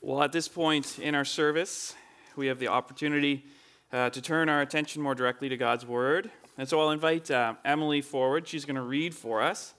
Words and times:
Well, 0.00 0.22
at 0.22 0.30
this 0.30 0.46
point 0.46 1.00
in 1.00 1.16
our 1.16 1.24
service, 1.24 1.96
we 2.36 2.46
have 2.46 2.60
the 2.60 2.68
opportunity 2.68 3.44
uh, 3.92 4.10
to 4.10 4.22
turn 4.22 4.48
our 4.48 4.60
attention 4.60 5.02
more 5.02 5.16
directly 5.16 5.48
to 5.48 5.56
God's 5.56 5.84
Word. 5.84 6.30
And 6.56 6.68
so 6.68 6.80
I'll 6.80 6.92
invite 6.92 7.32
uh, 7.32 7.54
Emily 7.64 8.00
forward. 8.00 8.46
She's 8.46 8.64
going 8.64 8.76
to 8.76 8.82
read 8.82 9.12
for 9.12 9.42
us. 9.42 9.74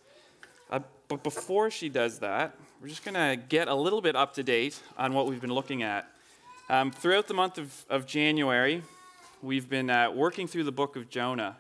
Uh, 0.70 0.82
but 1.08 1.24
before 1.24 1.72
she 1.72 1.88
does 1.88 2.20
that, 2.20 2.54
we're 2.82 2.90
just 2.90 3.06
going 3.06 3.16
to 3.16 3.42
get 3.48 3.70
a 3.70 3.74
little 3.74 4.02
bit 4.02 4.18
up 4.18 4.34
to 4.34 4.44
date 4.44 4.82
on 4.98 5.14
what 5.14 5.26
we've 5.26 5.40
been 5.40 5.54
looking 5.54 5.84
at. 5.84 6.06
Um, 6.70 6.92
throughout 6.92 7.30
the 7.30 7.34
month 7.34 7.58
of, 7.58 7.86
of 7.90 8.06
January, 8.06 8.84
we've 9.42 9.70
been 9.70 9.90
uh, 9.90 10.12
working 10.12 10.48
through 10.48 10.66
the 10.66 10.74
book 10.74 10.98
of 10.98 11.10
Jonah. 11.10 11.56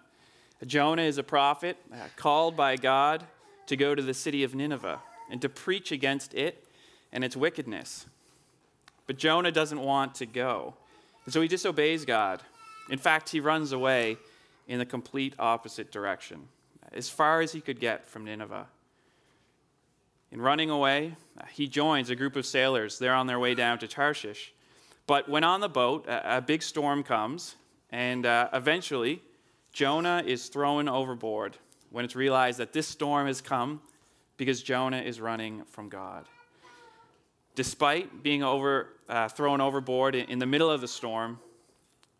Jonah 0.67 1.03
is 1.03 1.17
a 1.17 1.23
prophet 1.23 1.77
uh, 1.93 1.95
called 2.17 2.57
by 2.57 2.75
God 2.75 3.25
to 3.67 3.77
go 3.77 3.95
to 3.95 4.01
the 4.01 4.13
city 4.13 4.43
of 4.43 4.53
Nineveh 4.53 4.99
and 5.31 5.41
to 5.41 5.47
preach 5.47 5.93
against 5.93 6.33
it 6.33 6.65
and 7.13 7.23
its 7.23 7.37
wickedness. 7.37 8.05
But 9.09 9.17
Jonah 9.17 9.51
doesn't 9.51 9.81
want 9.81 10.13
to 10.15 10.27
go. 10.27 10.75
And 11.25 11.33
so 11.33 11.41
he 11.41 11.47
disobeys 11.47 12.05
God. 12.05 12.43
In 12.91 12.99
fact, 12.99 13.29
he 13.29 13.39
runs 13.39 13.71
away 13.71 14.17
in 14.67 14.77
the 14.77 14.85
complete 14.85 15.33
opposite 15.39 15.91
direction, 15.91 16.47
as 16.93 17.09
far 17.09 17.41
as 17.41 17.51
he 17.51 17.59
could 17.59 17.79
get 17.79 18.05
from 18.05 18.23
Nineveh. 18.23 18.67
In 20.31 20.39
running 20.39 20.69
away, 20.69 21.15
he 21.49 21.67
joins 21.67 22.11
a 22.11 22.15
group 22.15 22.35
of 22.35 22.45
sailors. 22.45 22.99
They're 22.99 23.15
on 23.15 23.25
their 23.25 23.39
way 23.39 23.55
down 23.55 23.79
to 23.79 23.87
Tarshish. 23.87 24.53
But 25.07 25.27
when 25.27 25.43
on 25.43 25.59
the 25.59 25.69
boat, 25.69 26.05
a, 26.07 26.39
big 26.39 26.61
storm 26.61 27.01
comes, 27.01 27.55
and 27.91 28.27
uh, 28.27 28.49
eventually, 28.53 29.23
Jonah 29.73 30.21
is 30.23 30.49
thrown 30.49 30.87
overboard 30.87 31.57
when 31.89 32.05
it's 32.05 32.15
realized 32.15 32.59
that 32.59 32.73
this 32.73 32.87
storm 32.87 33.25
has 33.25 33.41
come 33.41 33.81
because 34.37 34.61
Jonah 34.61 35.01
is 35.01 35.19
running 35.19 35.63
from 35.65 35.89
God. 35.89 36.27
Despite 37.55 38.23
being 38.23 38.43
over, 38.43 38.89
uh, 39.07 39.27
thrown 39.27 39.61
overboard 39.61 40.15
in, 40.15 40.29
in 40.29 40.39
the 40.39 40.45
middle 40.45 40.69
of 40.69 40.81
the 40.81 40.87
storm, 40.87 41.39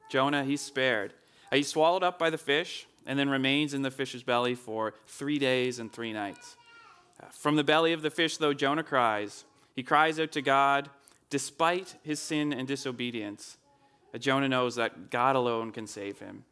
Jonah, 0.10 0.44
he's 0.44 0.62
spared. 0.62 1.14
Uh, 1.52 1.58
he's 1.58 1.68
swallowed 1.68 2.04
up 2.04 2.20
by 2.20 2.30
the 2.30 2.38
fish 2.38 2.88
and 3.06 3.18
then 3.18 3.30
remains 3.30 3.74
in 3.74 3.82
the 3.82 3.92
fish's 3.92 4.24
belly 4.24 4.56
for 4.56 4.94
three 5.08 5.40
days 5.40 5.80
and 5.80 5.92
three 5.92 6.14
nights. 6.14 6.58
Uh, 7.22 7.28
from 7.32 7.56
the 7.56 7.64
belly 7.64 7.94
of 7.94 8.02
the 8.02 8.10
fish, 8.10 8.38
though, 8.38 8.54
Jonah 8.54 8.84
cries. 8.84 9.46
He 9.76 9.84
cries 9.84 10.20
out 10.20 10.32
to 10.34 10.42
God 10.42 10.90
despite 11.30 11.96
his 12.04 12.20
sin 12.20 12.52
and 12.52 12.68
disobedience. 12.68 13.58
Uh, 14.14 14.18
Jonah 14.18 14.50
knows 14.50 14.76
that 14.76 15.10
God 15.10 15.36
alone 15.36 15.72
can 15.72 15.88
save 15.88 16.20
him. 16.20 16.44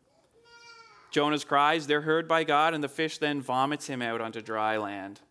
Jonah's 1.09 1.43
cries, 1.43 1.87
they're 1.87 2.01
heard 2.01 2.27
by 2.27 2.43
God, 2.43 2.73
and 2.73 2.83
the 2.83 2.89
fish 2.89 3.17
then 3.17 3.41
vomits 3.41 3.87
him 3.87 4.01
out 4.01 4.21
onto 4.21 4.41
dry 4.41 4.77
land 4.77 5.21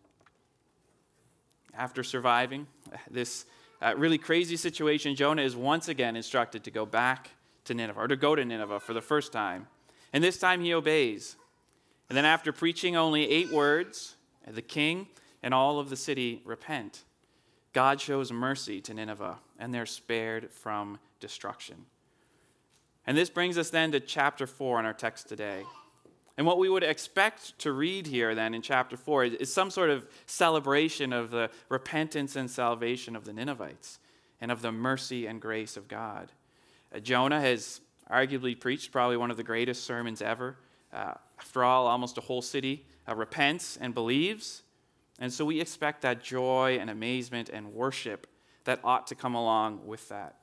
after 1.76 2.02
surviving 2.02 2.66
this 3.10 3.44
uh, 3.82 3.94
really 3.96 4.18
crazy 4.18 4.56
situation, 4.56 5.14
Jonah 5.14 5.42
is 5.42 5.54
once 5.54 5.88
again 5.88 6.16
instructed 6.16 6.64
to 6.64 6.70
go 6.70 6.86
back 6.86 7.30
to 7.64 7.74
Nineveh, 7.74 8.00
or 8.00 8.08
to 8.08 8.16
go 8.16 8.34
to 8.34 8.44
Nineveh 8.44 8.80
for 8.80 8.94
the 8.94 9.02
first 9.02 9.32
time. 9.32 9.66
And 10.12 10.22
this 10.22 10.38
time 10.38 10.60
he 10.60 10.72
obeys. 10.72 11.36
And 12.08 12.16
then, 12.16 12.24
after 12.24 12.52
preaching 12.52 12.96
only 12.96 13.28
eight 13.28 13.50
words, 13.50 14.16
the 14.46 14.62
king 14.62 15.08
and 15.42 15.52
all 15.52 15.78
of 15.78 15.90
the 15.90 15.96
city 15.96 16.42
repent. 16.44 17.04
God 17.72 18.00
shows 18.00 18.32
mercy 18.32 18.80
to 18.82 18.94
Nineveh, 18.94 19.38
and 19.58 19.74
they're 19.74 19.84
spared 19.84 20.50
from 20.50 20.98
destruction. 21.20 21.86
And 23.06 23.16
this 23.16 23.28
brings 23.28 23.58
us 23.58 23.70
then 23.70 23.92
to 23.92 24.00
chapter 24.00 24.46
4 24.46 24.80
in 24.80 24.86
our 24.86 24.92
text 24.92 25.28
today. 25.28 25.64
And 26.36 26.46
what 26.46 26.58
we 26.58 26.68
would 26.68 26.82
expect 26.82 27.58
to 27.60 27.72
read 27.72 28.06
here 28.06 28.34
then 28.34 28.52
in 28.52 28.60
chapter 28.60 28.96
4 28.96 29.24
is 29.24 29.52
some 29.52 29.70
sort 29.70 29.88
of 29.88 30.06
celebration 30.26 31.12
of 31.12 31.30
the 31.30 31.50
repentance 31.68 32.36
and 32.36 32.50
salvation 32.50 33.16
of 33.16 33.24
the 33.24 33.32
Ninevites 33.32 33.98
and 34.40 34.52
of 34.52 34.60
the 34.60 34.70
mercy 34.70 35.26
and 35.26 35.40
grace 35.40 35.76
of 35.76 35.88
God. 35.88 36.32
Uh, 36.94 36.98
Jonah 37.00 37.40
has 37.40 37.80
arguably 38.10 38.58
preached 38.58 38.92
probably 38.92 39.16
one 39.16 39.30
of 39.30 39.36
the 39.36 39.42
greatest 39.42 39.84
sermons 39.84 40.20
ever. 40.20 40.56
Uh, 40.92 41.14
after 41.38 41.64
all, 41.64 41.86
almost 41.86 42.18
a 42.18 42.20
whole 42.20 42.42
city 42.42 42.84
uh, 43.08 43.14
repents 43.14 43.78
and 43.80 43.94
believes. 43.94 44.62
And 45.18 45.32
so 45.32 45.44
we 45.44 45.60
expect 45.60 46.02
that 46.02 46.22
joy 46.22 46.78
and 46.78 46.90
amazement 46.90 47.48
and 47.48 47.72
worship 47.72 48.26
that 48.64 48.80
ought 48.84 49.06
to 49.06 49.14
come 49.14 49.34
along 49.34 49.86
with 49.86 50.08
that. 50.10 50.36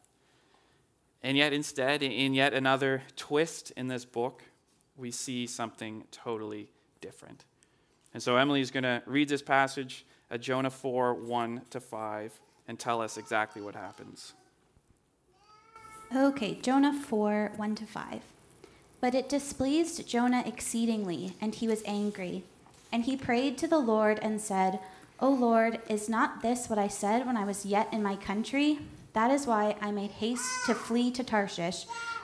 And 1.21 1.37
yet, 1.37 1.53
instead, 1.53 2.03
in 2.03 2.33
yet 2.33 2.53
another 2.53 3.03
twist 3.15 3.71
in 3.77 3.87
this 3.87 4.03
book, 4.03 4.43
we 4.97 5.11
see 5.11 5.47
something 5.47 6.05
totally 6.11 6.69
different. 7.01 7.45
And 8.13 8.21
so 8.21 8.37
Emily 8.37 8.61
is 8.61 8.71
going 8.71 8.83
to 8.83 9.01
read 9.05 9.29
this 9.29 9.41
passage 9.41 10.05
at 10.29 10.41
Jonah 10.41 10.69
4 10.69 11.13
1 11.15 11.61
to 11.71 11.79
5 11.79 12.39
and 12.67 12.79
tell 12.79 13.01
us 13.01 13.17
exactly 13.17 13.61
what 13.61 13.75
happens. 13.75 14.33
Okay, 16.15 16.55
Jonah 16.61 16.93
4 16.93 17.53
1 17.55 17.75
to 17.75 17.85
5. 17.85 18.21
But 19.01 19.15
it 19.15 19.27
displeased 19.27 20.07
Jonah 20.07 20.43
exceedingly, 20.45 21.35
and 21.41 21.55
he 21.55 21.67
was 21.67 21.83
angry. 21.85 22.43
And 22.91 23.03
he 23.03 23.17
prayed 23.17 23.57
to 23.57 23.67
the 23.67 23.79
Lord 23.79 24.19
and 24.21 24.39
said, 24.39 24.79
O 25.19 25.29
Lord, 25.29 25.81
is 25.89 26.07
not 26.07 26.41
this 26.41 26.69
what 26.69 26.79
I 26.79 26.87
said 26.87 27.25
when 27.25 27.35
I 27.35 27.45
was 27.45 27.65
yet 27.65 27.91
in 27.91 28.03
my 28.03 28.15
country? 28.15 28.79
That 29.13 29.31
is 29.31 29.47
why 29.47 29.75
I 29.81 29.91
made 29.91 30.11
haste 30.11 30.65
to 30.67 30.75
flee 30.75 31.11
to 31.11 31.23
Tarshish 31.23 31.85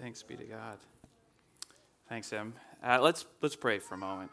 Thanks 0.00 0.22
be 0.22 0.36
to 0.36 0.44
God. 0.44 0.78
Thanks, 2.08 2.32
Em. 2.32 2.54
Uh, 2.84 3.00
let's, 3.00 3.26
let's 3.42 3.56
pray 3.56 3.80
for 3.80 3.94
a 3.94 3.98
moment. 3.98 4.30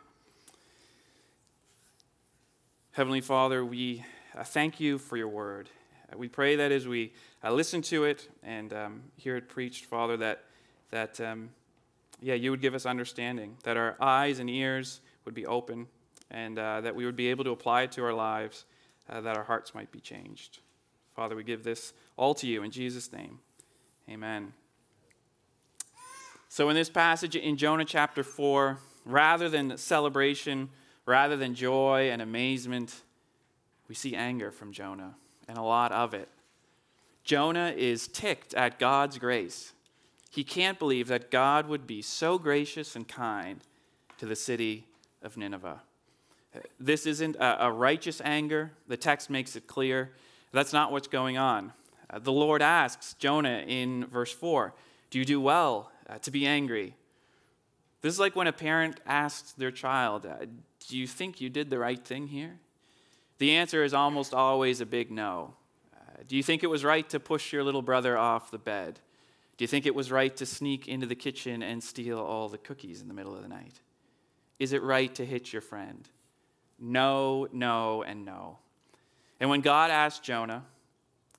Heavenly 2.92 3.22
Father, 3.22 3.66
we 3.66 4.06
uh, 4.38 4.44
thank 4.44 4.80
you 4.80 5.00
for 5.00 5.18
your 5.18 5.28
word. 5.28 5.70
Uh, 6.14 6.20
we 6.20 6.28
pray 6.28 6.56
that 6.58 6.72
as 6.72 6.88
we 6.88 7.14
uh, 7.44 7.52
listen 7.52 7.82
to 7.82 8.04
it 8.04 8.30
and 8.44 8.74
um, 8.74 9.04
hear 9.16 9.38
it 9.38 9.50
preached, 9.50 9.86
Father, 9.86 10.16
that, 10.18 10.44
that 10.92 11.20
um, 11.20 11.50
yeah, 12.22 12.36
you 12.36 12.52
would 12.52 12.62
give 12.62 12.76
us 12.76 12.86
understanding, 12.86 13.58
that 13.64 13.76
our 13.76 13.98
eyes 14.00 14.38
and 14.38 14.52
ears 14.52 15.02
would 15.26 15.34
be 15.34 15.48
open, 15.48 15.88
and 16.30 16.60
uh, 16.60 16.82
that 16.82 16.96
we 16.96 17.06
would 17.06 17.16
be 17.16 17.30
able 17.30 17.44
to 17.44 17.52
apply 17.52 17.82
it 17.82 17.92
to 17.94 18.04
our 18.04 18.14
lives, 18.14 18.66
uh, 19.10 19.20
that 19.22 19.36
our 19.36 19.44
hearts 19.44 19.74
might 19.74 19.92
be 19.92 20.00
changed. 20.00 20.60
Father, 21.16 21.36
we 21.36 21.44
give 21.44 21.64
this 21.64 21.94
all 22.18 22.36
to 22.36 22.46
you 22.46 22.62
in 22.62 22.70
Jesus' 22.70 23.12
name. 23.12 23.40
Amen. 24.08 24.54
So, 26.50 26.70
in 26.70 26.76
this 26.76 26.90
passage 26.90 27.36
in 27.36 27.58
Jonah 27.58 27.86
chapter 27.86 28.24
4, 28.24 28.78
rather 29.06 29.50
than 29.50 29.78
celebration, 29.78 30.70
rather 31.06 31.36
than 31.38 31.56
joy 31.56 32.10
and 32.12 32.22
amazement, 32.22 33.02
we 33.88 33.96
see 33.96 34.16
anger 34.16 34.52
from 34.52 34.72
Jonah, 34.72 35.16
and 35.48 35.58
a 35.58 35.64
lot 35.64 35.92
of 35.92 36.14
it. 36.14 36.30
Jonah 37.24 37.74
is 37.76 38.08
ticked 38.08 38.54
at 38.54 38.80
God's 38.80 39.18
grace. 39.18 39.74
He 40.30 40.44
can't 40.44 40.78
believe 40.78 41.08
that 41.08 41.32
God 41.32 41.68
would 41.68 41.88
be 41.88 42.02
so 42.02 42.38
gracious 42.38 42.96
and 42.96 43.08
kind 43.08 43.62
to 44.18 44.26
the 44.26 44.36
city 44.36 44.86
of 45.22 45.38
Nineveh. 45.38 45.82
This 46.80 47.06
isn't 47.06 47.36
a, 47.40 47.72
righteous 47.72 48.22
anger. 48.24 48.72
The 48.88 48.98
text 48.98 49.30
makes 49.30 49.56
it 49.56 49.68
clear. 49.68 50.12
That's 50.52 50.74
not 50.74 50.92
what's 50.92 51.08
going 51.08 51.38
on. 51.38 51.74
the 52.18 52.32
Lord 52.32 52.62
asks 52.62 53.14
Jonah 53.16 53.64
in 53.68 54.06
verse 54.06 54.32
4 54.32 54.74
Do 55.10 55.20
you 55.20 55.26
do 55.26 55.42
well 55.42 55.92
uh, 56.10 56.18
to 56.20 56.32
be 56.32 56.46
angry. 56.46 56.96
This 58.02 58.14
is 58.14 58.20
like 58.20 58.36
when 58.36 58.48
a 58.48 58.54
parent 58.54 59.00
asks 59.06 59.54
their 59.54 59.72
child, 59.72 60.26
uh, 60.26 60.46
Do 60.88 60.98
you 60.98 61.08
think 61.08 61.42
you 61.42 61.50
did 61.50 61.70
the 61.70 61.80
right 61.80 62.04
thing 62.04 62.28
here? 62.28 62.60
The 63.38 63.56
answer 63.56 63.84
is 63.84 63.94
almost 63.94 64.34
always 64.34 64.80
a 64.80 64.86
big 64.86 65.12
no. 65.12 65.56
Uh, 65.94 66.24
do 66.28 66.38
you 66.38 66.44
think 66.44 66.64
it 66.64 66.68
was 66.68 66.86
right 66.86 67.08
to 67.10 67.20
push 67.20 67.52
your 67.52 67.64
little 67.64 67.82
brother 67.82 68.18
off 68.18 68.52
the 68.52 68.58
bed? 68.58 69.00
Do 69.58 69.64
you 69.64 69.68
think 69.68 69.86
it 69.86 69.96
was 69.96 70.12
right 70.12 70.36
to 70.38 70.46
sneak 70.46 70.88
into 70.88 71.08
the 71.08 71.16
kitchen 71.16 71.64
and 71.64 71.84
steal 71.84 72.20
all 72.20 72.50
the 72.50 72.58
cookies 72.58 73.02
in 73.02 73.08
the 73.08 73.14
middle 73.14 73.36
of 73.36 73.42
the 73.42 73.48
night? 73.48 73.80
Is 74.60 74.74
it 74.74 74.84
right 74.84 75.14
to 75.16 75.26
hit 75.26 75.52
your 75.52 75.62
friend? 75.62 76.08
No, 76.80 77.48
no, 77.52 78.04
and 78.04 78.26
no. 78.26 78.60
And 79.40 79.50
when 79.50 79.62
God 79.62 79.92
asked 79.92 80.24
Jonah 80.24 80.64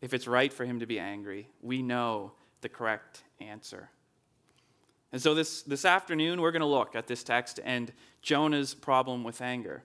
if 0.01 0.13
it's 0.13 0.27
right 0.27 0.53
for 0.53 0.65
him 0.65 0.81
to 0.81 0.87
be 0.87 0.99
angry, 0.99 1.49
we 1.63 1.83
know 1.83 2.33
the 2.61 2.69
correct 2.69 3.23
answer. 3.41 3.91
And 5.13 5.23
so 5.23 5.35
this, 5.35 5.63
this 5.63 5.85
afternoon, 5.85 6.41
we're 6.41 6.53
going 6.53 6.61
to 6.61 6.67
look 6.67 6.95
at 6.95 7.07
this 7.07 7.23
text 7.23 7.61
and 7.65 7.93
Jonah's 8.23 8.75
problem 8.75 9.25
with 9.25 9.41
anger, 9.41 9.85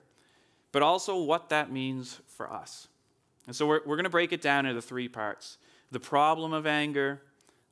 but 0.72 0.82
also 0.82 1.22
what 1.22 1.48
that 1.50 1.70
means 1.70 2.20
for 2.26 2.52
us. 2.52 2.88
And 3.46 3.54
so 3.54 3.66
we're, 3.66 3.80
we're 3.86 3.96
going 3.96 4.04
to 4.04 4.10
break 4.10 4.32
it 4.32 4.42
down 4.42 4.66
into 4.66 4.82
three 4.82 5.08
parts 5.08 5.58
the 5.90 6.00
problem 6.00 6.52
of 6.52 6.66
anger, 6.66 7.20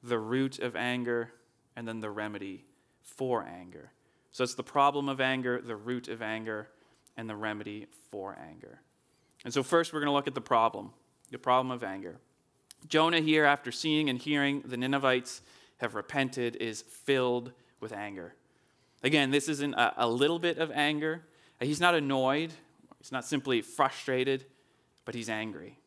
the 0.02 0.18
root 0.18 0.58
of 0.58 0.76
anger, 0.76 1.32
and 1.74 1.88
then 1.88 2.00
the 2.00 2.10
remedy 2.10 2.64
for 3.00 3.42
anger. 3.42 3.92
So 4.32 4.44
it's 4.44 4.54
the 4.54 4.62
problem 4.62 5.08
of 5.08 5.20
anger, 5.20 5.60
the 5.60 5.76
root 5.76 6.08
of 6.08 6.22
anger, 6.22 6.68
and 7.16 7.28
the 7.28 7.36
remedy 7.36 7.86
for 8.10 8.38
anger. 8.38 8.80
And 9.44 9.52
so, 9.52 9.62
first, 9.62 9.92
we're 9.92 10.00
going 10.00 10.08
to 10.08 10.12
look 10.12 10.26
at 10.28 10.34
the 10.34 10.40
problem 10.40 10.92
the 11.30 11.38
problem 11.38 11.70
of 11.70 11.84
anger. 11.84 12.18
Jonah, 12.88 13.20
here, 13.20 13.44
after 13.44 13.70
seeing 13.70 14.10
and 14.10 14.18
hearing 14.18 14.62
the 14.64 14.76
Ninevites 14.76 15.42
have 15.80 15.94
repented, 15.94 16.56
is 16.56 16.82
filled 16.82 17.52
with 17.80 17.92
anger. 17.92 18.34
Again, 19.02 19.30
this 19.30 19.48
isn't 19.48 19.74
a, 19.74 20.04
a 20.04 20.08
little 20.08 20.38
bit 20.38 20.58
of 20.58 20.70
anger. 20.70 21.22
He's 21.60 21.80
not 21.80 21.94
annoyed, 21.94 22.52
he's 22.98 23.12
not 23.12 23.24
simply 23.24 23.60
frustrated, 23.62 24.46
but 25.04 25.14
he's 25.14 25.28
angry. 25.28 25.78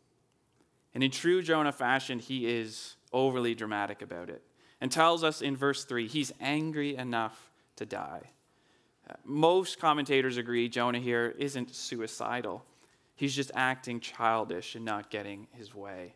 And 0.93 1.03
in 1.03 1.11
true 1.11 1.41
Jonah 1.41 1.71
fashion, 1.71 2.19
he 2.19 2.47
is 2.47 2.95
overly 3.11 3.55
dramatic 3.55 4.01
about 4.01 4.29
it 4.29 4.43
and 4.81 4.91
tells 4.91 5.23
us 5.23 5.41
in 5.41 5.55
verse 5.55 5.85
3 5.85 6.07
he's 6.07 6.31
angry 6.41 6.95
enough 6.95 7.51
to 7.77 7.85
die. 7.85 8.31
Most 9.23 9.79
commentators 9.79 10.37
agree 10.37 10.69
Jonah 10.69 10.99
here 10.99 11.33
isn't 11.37 11.75
suicidal. 11.75 12.65
He's 13.15 13.35
just 13.35 13.51
acting 13.53 13.99
childish 13.99 14.75
and 14.75 14.85
not 14.85 15.09
getting 15.09 15.47
his 15.51 15.75
way. 15.75 16.15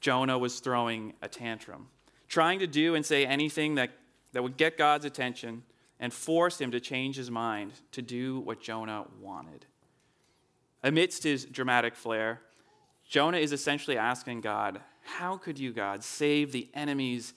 Jonah 0.00 0.38
was 0.38 0.60
throwing 0.60 1.14
a 1.22 1.28
tantrum, 1.28 1.88
trying 2.28 2.58
to 2.58 2.66
do 2.66 2.94
and 2.94 3.04
say 3.04 3.26
anything 3.26 3.74
that, 3.76 3.90
that 4.32 4.42
would 4.42 4.56
get 4.56 4.76
God's 4.78 5.04
attention 5.04 5.62
and 6.00 6.12
force 6.12 6.60
him 6.60 6.70
to 6.72 6.80
change 6.80 7.16
his 7.16 7.30
mind 7.30 7.72
to 7.92 8.02
do 8.02 8.40
what 8.40 8.60
Jonah 8.60 9.04
wanted. 9.20 9.66
Amidst 10.82 11.22
his 11.22 11.44
dramatic 11.44 11.94
flair, 11.94 12.40
Jonah 13.08 13.38
is 13.38 13.52
essentially 13.52 13.96
asking 13.96 14.40
God, 14.40 14.80
How 15.02 15.36
could 15.36 15.58
you, 15.58 15.72
God, 15.72 16.02
save 16.02 16.52
the 16.52 16.68
enemies 16.74 17.34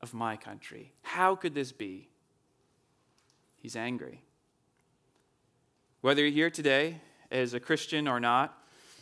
of 0.00 0.14
my 0.14 0.36
country? 0.36 0.92
How 1.02 1.34
could 1.34 1.54
this 1.54 1.72
be? 1.72 2.08
He's 3.56 3.76
angry. 3.76 4.22
Whether 6.00 6.22
you're 6.22 6.30
here 6.30 6.50
today 6.50 7.00
as 7.30 7.54
a 7.54 7.60
Christian 7.60 8.06
or 8.06 8.20
not, 8.20 8.56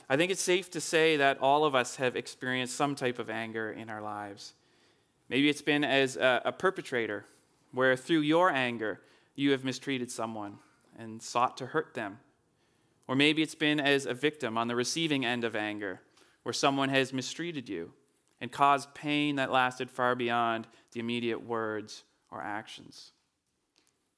I 0.09 0.17
think 0.17 0.31
it's 0.31 0.43
safe 0.43 0.71
to 0.71 0.81
say 0.81 1.17
that 1.17 1.39
all 1.41 1.65
of 1.65 1.75
us 1.75 1.97
have 1.97 2.17
experienced 2.17 2.77
some 2.77 2.95
type 2.95 3.19
of 3.19 3.29
anger 3.29 3.71
in 3.71 3.91
our 3.91 4.01
lives. 4.01 4.55
Maybe 5.29 5.49
it's 5.49 5.63
been 5.63 5.85
as 5.85 6.17
a, 6.17 6.43
a 6.47 6.53
perpetrator, 6.53 7.27
where 7.73 7.97
through 7.97 8.21
your 8.21 8.51
anger 8.51 9.01
you 9.35 9.51
have 9.51 9.65
mistreated 9.65 10.11
someone 10.11 10.59
and 10.99 11.23
sought 11.23 11.57
to 11.59 11.67
hurt 11.67 11.95
them. 11.95 12.21
Or 13.09 13.15
maybe 13.15 13.43
it's 13.43 13.55
been 13.55 13.81
as 13.81 14.07
a 14.07 14.15
victim 14.15 14.57
on 14.57 14.69
the 14.69 14.77
receiving 14.77 15.25
end 15.25 15.45
of 15.45 15.55
anger, 15.55 16.01
where 16.43 16.53
someone 16.53 16.89
has 16.89 17.13
mistreated 17.13 17.69
you 17.69 17.93
and 18.41 18.53
caused 18.53 18.95
pain 18.95 19.37
that 19.37 19.53
lasted 19.53 19.91
far 19.91 20.15
beyond 20.15 20.67
the 20.93 21.01
immediate 21.01 21.43
words 21.45 22.05
or 22.31 22.41
actions. 22.41 23.13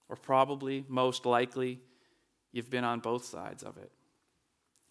Or 0.08 0.16
probably, 0.16 0.84
most 0.88 1.26
likely, 1.26 1.80
you've 2.52 2.70
been 2.70 2.84
on 2.84 3.00
both 3.00 3.24
sides 3.24 3.62
of 3.62 3.76
it. 3.76 3.92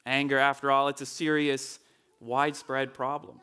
Anger, 0.06 0.38
after 0.38 0.72
all, 0.72 0.88
it's 0.88 1.02
a 1.02 1.06
serious, 1.06 1.80
widespread 2.20 2.94
problem. 2.94 3.40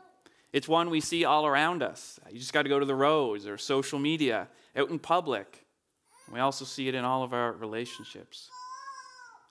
It's 0.54 0.68
one 0.68 0.88
we 0.88 1.00
see 1.00 1.24
all 1.24 1.46
around 1.46 1.82
us. 1.82 2.20
You 2.30 2.38
just 2.38 2.52
got 2.52 2.62
to 2.62 2.68
go 2.68 2.78
to 2.78 2.86
the 2.86 2.94
roads 2.94 3.44
or 3.44 3.58
social 3.58 3.98
media, 3.98 4.46
out 4.76 4.88
in 4.88 5.00
public. 5.00 5.66
We 6.32 6.38
also 6.38 6.64
see 6.64 6.86
it 6.86 6.94
in 6.94 7.04
all 7.04 7.24
of 7.24 7.32
our 7.32 7.50
relationships. 7.50 8.50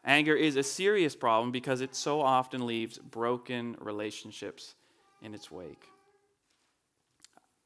Anger 0.06 0.34
is 0.34 0.56
a 0.56 0.64
serious 0.64 1.14
problem 1.14 1.52
because 1.52 1.82
it 1.82 1.94
so 1.94 2.22
often 2.22 2.66
leaves 2.66 3.00
broken 3.00 3.76
relationships 3.82 4.76
in 5.22 5.34
its 5.34 5.52
wake. 5.52 5.84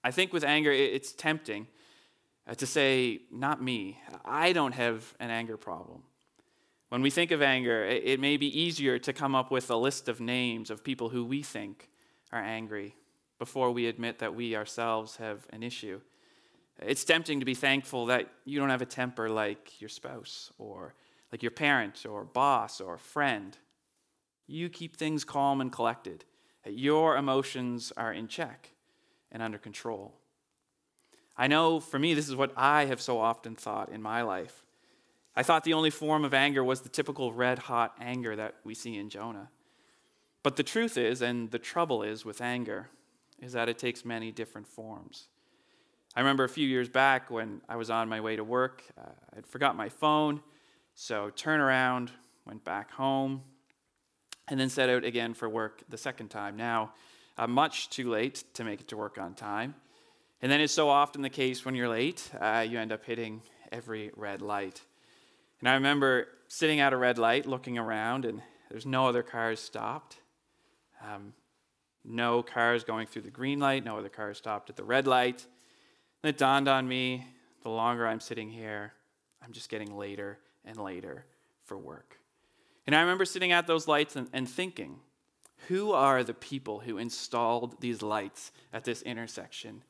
I 0.04 0.10
think 0.10 0.33
with 0.33 0.44
anger, 0.44 0.72
it's 0.72 1.13
tempting 1.13 1.68
uh, 2.48 2.56
to 2.56 2.66
say, 2.66 3.19
not 3.31 3.62
me. 3.62 4.00
I 4.25 4.51
don't 4.51 4.74
have 4.74 5.13
an 5.19 5.30
anger 5.30 5.57
problem. 5.57 6.01
When 6.90 7.04
we 7.04 7.12
think 7.12 7.30
of 7.30 7.44
anger, 7.44 7.86
it 7.86 8.19
may 8.19 8.38
be 8.38 8.60
easier 8.60 8.98
to 8.98 9.13
come 9.13 9.36
up 9.36 9.51
with 9.51 9.69
a 9.69 9.75
list 9.75 10.07
of 10.07 10.19
names 10.19 10.72
of 10.72 10.83
people 10.83 11.10
who 11.10 11.24
we 11.24 11.44
think 11.44 11.88
are 12.31 12.42
angry 12.42 12.95
before 13.39 13.72
we 13.72 13.88
admit 13.88 14.19
that 14.19 14.36
we 14.36 14.56
ourselves 14.56 15.18
have 15.18 15.45
an 15.51 15.63
issue. 15.63 16.01
It's 16.81 17.04
tempting 17.04 17.39
to 17.39 17.45
be 17.45 17.56
thankful 17.56 18.07
that 18.07 18.30
you 18.45 18.60
don't 18.60 18.69
have 18.69 18.81
a 18.81 18.86
temper 18.86 19.30
like 19.30 19.81
your 19.81 19.89
spouse 19.89 20.51
or 20.57 20.94
like 21.31 21.42
your 21.42 21.51
parent 21.51 22.06
or 22.07 22.24
boss 22.24 22.80
or 22.80 22.98
friend. 22.98 23.57
You 24.48 24.69
keep 24.69 24.95
things 24.95 25.24
calm 25.24 25.60
and 25.60 25.72
collected. 25.72 26.25
Your 26.66 27.18
emotions 27.18 27.92
are 27.98 28.13
in 28.13 28.28
check 28.28 28.72
and 29.31 29.42
under 29.42 29.57
control. 29.57 30.13
I 31.36 31.48
know 31.48 31.80
for 31.80 32.00
me, 32.00 32.13
this 32.13 32.28
is 32.28 32.36
what 32.36 32.54
I 32.56 32.86
have 32.86 33.01
so 33.01 33.19
often 33.19 33.56
thought 33.56 33.90
in 33.90 34.01
my 34.01 34.22
life. 34.22 34.63
I 35.36 35.44
thought 35.44 35.63
the 35.63 35.74
only 35.74 35.92
form 35.92 36.25
of 36.25 36.33
anger 36.33 36.63
was 36.63 36.81
the 36.81 36.90
typical 36.90 37.31
red 37.31 37.60
hot 37.60 37.95
anger 38.01 38.36
that 38.36 38.56
we 38.63 38.74
see 38.74 38.98
in 38.98 39.10
Jonah. 39.10 39.50
But 40.42 40.56
the 40.56 40.63
truth 40.63 40.98
is, 40.98 41.22
and 41.22 41.51
the 41.51 41.60
trouble 41.60 42.01
is 42.01 42.25
with 42.25 42.42
anger, 42.42 42.90
is 43.42 43.54
that 43.54 43.69
it 43.69 43.78
takes 43.78 44.04
many 44.04 44.31
different 44.31 44.68
forms. 44.68 45.28
I 46.16 46.22
remember 46.22 46.44
a 46.44 46.50
few 46.50 46.68
years 46.68 46.89
back 46.89 47.30
when 47.30 47.62
I 47.69 47.75
was 47.75 47.89
on 47.89 48.10
my 48.10 48.22
way 48.22 48.36
to 48.36 48.44
work, 48.44 48.84
uh, 48.98 49.12
I'd 49.36 49.45
forgot 49.45 49.75
my 49.75 49.89
phone, 49.89 50.42
so 50.95 51.30
turn 51.30 51.60
around, 51.60 52.12
went 52.45 52.63
back 52.63 52.92
home, 52.92 53.44
and 54.48 54.60
then 54.60 54.69
set 54.69 54.89
out 54.89 55.04
again 55.04 55.34
for 55.34 55.48
work 55.48 55.84
the 55.89 55.98
second 55.98 56.30
time. 56.30 56.57
Now, 56.57 56.94
uh, 57.38 57.48
much 57.48 57.89
too 57.89 58.10
late 58.10 58.44
to 58.56 58.63
make 58.63 58.81
it 58.81 58.88
to 58.88 58.98
work 58.98 59.18
on 59.18 59.36
time. 59.36 59.75
And 60.42 60.51
then, 60.51 60.62
as 60.62 60.72
so 60.72 60.90
often 60.90 61.22
the 61.22 61.30
case 61.30 61.66
when 61.66 61.75
you're 61.75 61.90
late, 61.90 62.30
uh, 62.40 62.66
you 62.68 62.80
end 62.80 62.92
up 62.92 63.06
hitting 63.06 63.42
every 63.72 64.12
red 64.16 64.42
light. 64.42 64.81
And 65.60 65.69
I 65.69 65.74
remember 65.74 66.28
sitting 66.48 66.80
at 66.80 66.94
a 66.94 66.98
red 66.98 67.18
light, 67.18 67.45
looking 67.45 67.78
around, 67.78 68.25
and 68.25 68.42
there's 68.69 68.86
no 68.86 69.07
other 69.07 69.24
cars 69.24 69.60
stopped. 69.60 70.18
Um, 71.04 71.33
no 72.07 72.42
cars 72.42 72.83
going 72.83 73.06
through 73.06 73.24
the 73.24 73.30
green 73.30 73.59
light, 73.59 73.83
no 73.83 73.98
other 73.98 74.09
cars 74.09 74.38
stopped 74.38 74.69
at 74.69 74.75
the 74.75 74.83
red 74.83 75.07
light. 75.07 75.45
And 76.24 76.30
it 76.30 76.38
dawned 76.38 76.68
on 76.68 76.88
me 76.88 77.27
the 77.63 77.69
longer 77.69 78.07
I'm 78.07 78.19
sitting 78.19 78.50
here, 78.50 78.94
I'm 79.44 79.51
just 79.51 79.69
getting 79.69 79.95
later 79.95 80.39
and 80.65 80.77
later 80.77 81.25
for 81.65 81.77
work. 81.77 82.18
And 82.86 82.95
I 82.95 83.01
remember 83.01 83.25
sitting 83.25 83.51
at 83.51 83.68
those 83.68 83.88
lights 83.88 84.15
and, 84.15 84.30
and 84.31 84.48
thinking, 84.48 85.00
who 85.68 85.92
are 85.92 86.24
the 86.24 86.33
people 86.33 86.80
who 86.80 86.98
installed 86.98 87.81
these 87.81 88.01
lights 88.01 88.51
at 88.71 88.86
this 88.86 89.01
intersection? 89.01 89.83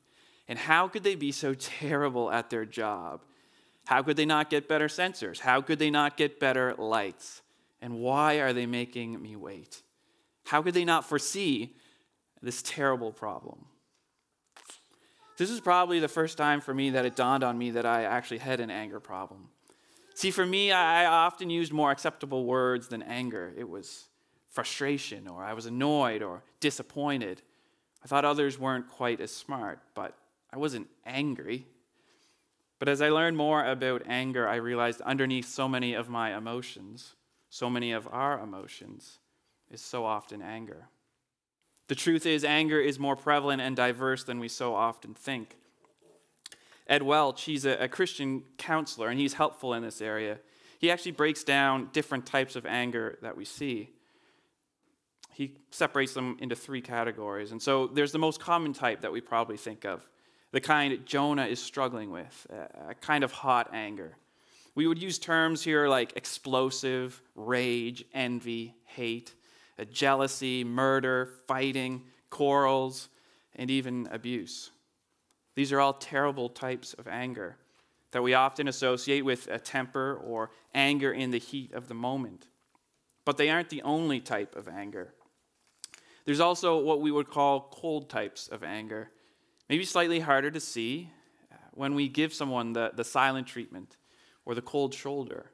And 0.48 0.58
how 0.58 0.88
could 0.88 1.04
they 1.04 1.14
be 1.14 1.30
so 1.30 1.54
terrible 1.58 2.30
at 2.30 2.50
their 2.50 2.64
job? 2.64 3.22
How 3.86 4.02
could 4.02 4.16
they 4.16 4.26
not 4.26 4.50
get 4.50 4.68
better 4.68 4.88
sensors? 4.88 5.40
How 5.40 5.60
could 5.60 5.78
they 5.78 5.90
not 5.90 6.16
get 6.16 6.40
better 6.40 6.74
lights? 6.76 7.42
And 7.80 8.00
why 8.00 8.34
are 8.34 8.52
they 8.52 8.66
making 8.66 9.22
me 9.22 9.36
wait? 9.36 9.82
How 10.44 10.62
could 10.62 10.74
they 10.74 10.84
not 10.84 11.08
foresee 11.08 11.76
this 12.42 12.62
terrible 12.62 13.12
problem? 13.12 13.66
This 15.36 15.50
is 15.50 15.60
probably 15.60 16.00
the 16.00 16.08
first 16.08 16.36
time 16.36 16.60
for 16.60 16.74
me 16.74 16.90
that 16.90 17.04
it 17.04 17.14
dawned 17.14 17.44
on 17.44 17.56
me 17.56 17.70
that 17.72 17.86
I 17.86 18.04
actually 18.04 18.38
had 18.38 18.60
an 18.60 18.70
anger 18.70 18.98
problem. 18.98 19.48
See, 20.14 20.32
for 20.32 20.44
me, 20.44 20.72
I 20.72 21.06
often 21.06 21.48
used 21.48 21.72
more 21.72 21.92
acceptable 21.92 22.44
words 22.44 22.88
than 22.88 23.02
anger. 23.02 23.54
It 23.56 23.68
was 23.68 24.08
frustration, 24.50 25.28
or 25.28 25.44
I 25.44 25.52
was 25.52 25.66
annoyed 25.66 26.22
or 26.22 26.42
disappointed. 26.58 27.42
I 28.02 28.08
thought 28.08 28.24
others 28.24 28.58
weren't 28.58 28.88
quite 28.88 29.20
as 29.20 29.30
smart, 29.30 29.80
but 29.94 30.16
I 30.52 30.56
wasn't 30.56 30.88
angry. 31.06 31.66
But 32.80 32.88
as 32.88 33.00
I 33.00 33.10
learned 33.10 33.36
more 33.36 33.64
about 33.64 34.02
anger, 34.06 34.48
I 34.48 34.56
realized 34.56 35.00
underneath 35.02 35.46
so 35.46 35.68
many 35.68 35.94
of 35.94 36.08
my 36.08 36.36
emotions, 36.36 37.14
so 37.48 37.70
many 37.70 37.92
of 37.92 38.08
our 38.10 38.40
emotions, 38.40 39.20
is 39.70 39.80
so 39.80 40.04
often 40.04 40.42
anger. 40.42 40.88
The 41.88 41.94
truth 41.94 42.26
is, 42.26 42.44
anger 42.44 42.80
is 42.80 42.98
more 42.98 43.16
prevalent 43.16 43.60
and 43.60 43.74
diverse 43.74 44.24
than 44.24 44.38
we 44.40 44.48
so 44.48 44.74
often 44.74 45.14
think. 45.14 45.56
Ed 46.86 47.02
Welch, 47.02 47.42
he's 47.42 47.64
a, 47.64 47.72
a 47.72 47.88
Christian 47.88 48.44
counselor, 48.56 49.08
and 49.08 49.18
he's 49.18 49.34
helpful 49.34 49.74
in 49.74 49.82
this 49.82 50.00
area. 50.00 50.38
He 50.78 50.90
actually 50.90 51.12
breaks 51.12 51.44
down 51.44 51.90
different 51.92 52.24
types 52.24 52.56
of 52.56 52.64
anger 52.64 53.18
that 53.22 53.36
we 53.36 53.44
see 53.44 53.90
he 55.38 55.54
separates 55.70 56.14
them 56.14 56.36
into 56.40 56.56
three 56.56 56.80
categories. 56.80 57.52
And 57.52 57.62
so 57.62 57.86
there's 57.86 58.10
the 58.10 58.18
most 58.18 58.40
common 58.40 58.72
type 58.72 59.02
that 59.02 59.12
we 59.12 59.20
probably 59.20 59.56
think 59.56 59.84
of, 59.84 60.04
the 60.50 60.60
kind 60.60 60.98
Jonah 61.06 61.46
is 61.46 61.62
struggling 61.62 62.10
with, 62.10 62.46
a 62.88 62.94
kind 62.96 63.22
of 63.22 63.30
hot 63.30 63.70
anger. 63.72 64.16
We 64.74 64.88
would 64.88 65.00
use 65.00 65.16
terms 65.16 65.62
here 65.62 65.86
like 65.86 66.16
explosive, 66.16 67.22
rage, 67.36 68.04
envy, 68.12 68.74
hate, 68.84 69.32
jealousy, 69.84 70.64
murder, 70.64 71.30
fighting, 71.46 72.02
quarrels, 72.30 73.08
and 73.54 73.70
even 73.70 74.08
abuse. 74.10 74.70
These 75.54 75.72
are 75.72 75.80
all 75.80 75.94
terrible 75.94 76.48
types 76.48 76.94
of 76.94 77.08
anger 77.08 77.56
that 78.12 78.22
we 78.22 78.34
often 78.34 78.68
associate 78.68 79.24
with 79.24 79.48
a 79.48 79.58
temper 79.58 80.20
or 80.24 80.50
anger 80.74 81.12
in 81.12 81.30
the 81.30 81.38
heat 81.38 81.72
of 81.72 81.88
the 81.88 81.94
moment. 81.94 82.48
But 83.24 83.36
they 83.36 83.50
aren't 83.50 83.68
the 83.68 83.82
only 83.82 84.20
type 84.20 84.56
of 84.56 84.68
anger. 84.68 85.14
There's 86.24 86.40
also 86.40 86.78
what 86.78 87.00
we 87.00 87.10
would 87.10 87.28
call 87.28 87.72
cold 87.72 88.08
types 88.08 88.48
of 88.48 88.62
anger, 88.62 89.10
maybe 89.68 89.84
slightly 89.84 90.20
harder 90.20 90.50
to 90.50 90.60
see 90.60 91.10
uh, 91.50 91.56
when 91.72 91.94
we 91.94 92.08
give 92.08 92.32
someone 92.32 92.72
the, 92.72 92.92
the 92.94 93.04
silent 93.04 93.46
treatment 93.46 93.96
or 94.44 94.54
the 94.54 94.62
cold 94.62 94.94
shoulder, 94.94 95.50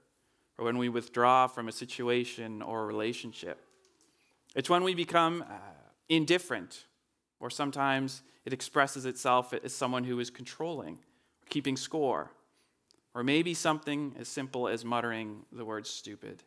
or 0.59 0.65
when 0.65 0.79
we 0.79 0.89
withdraw 0.89 1.47
from 1.47 1.69
a 1.69 1.73
situation 1.73 2.63
or 2.63 2.83
a 2.83 2.87
relationship. 2.87 3.61
It's 4.55 4.71
when 4.71 4.85
we 4.85 4.95
become 4.95 5.43
uh, 5.43 5.55
indifferent, 6.09 6.85
or 7.41 7.51
sometimes 7.51 8.23
it 8.45 8.53
expresses 8.53 9.05
itself 9.05 9.53
as 9.53 9.75
someone 9.75 10.05
who 10.05 10.21
is 10.21 10.31
controlling, 10.31 10.99
keeping 11.49 11.77
score, 11.77 12.31
or 13.15 13.25
maybe 13.25 13.55
something 13.55 14.15
as 14.19 14.29
simple 14.29 14.69
as 14.69 14.85
muttering 14.85 15.45
the 15.53 15.65
word 15.65 15.87
stupid 15.87 16.43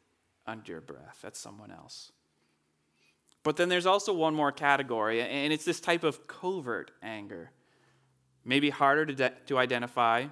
under 0.46 0.72
your 0.72 0.82
breath 0.82 1.24
at 1.24 1.36
someone 1.36 1.72
else. 1.72 2.12
But 3.44 3.56
then 3.56 3.70
there's 3.70 3.86
also 3.86 4.14
one 4.14 4.34
more 4.34 4.52
category, 4.52 5.22
and 5.22 5.54
it's 5.54 5.66
this 5.66 5.80
type 5.80 6.04
of 6.04 6.28
covert 6.28 6.92
anger. 7.02 7.52
Maybe 8.44 8.70
harder 8.70 9.06
to, 9.06 9.14
de- 9.14 9.34
to 9.48 9.58
identify, 9.58 10.26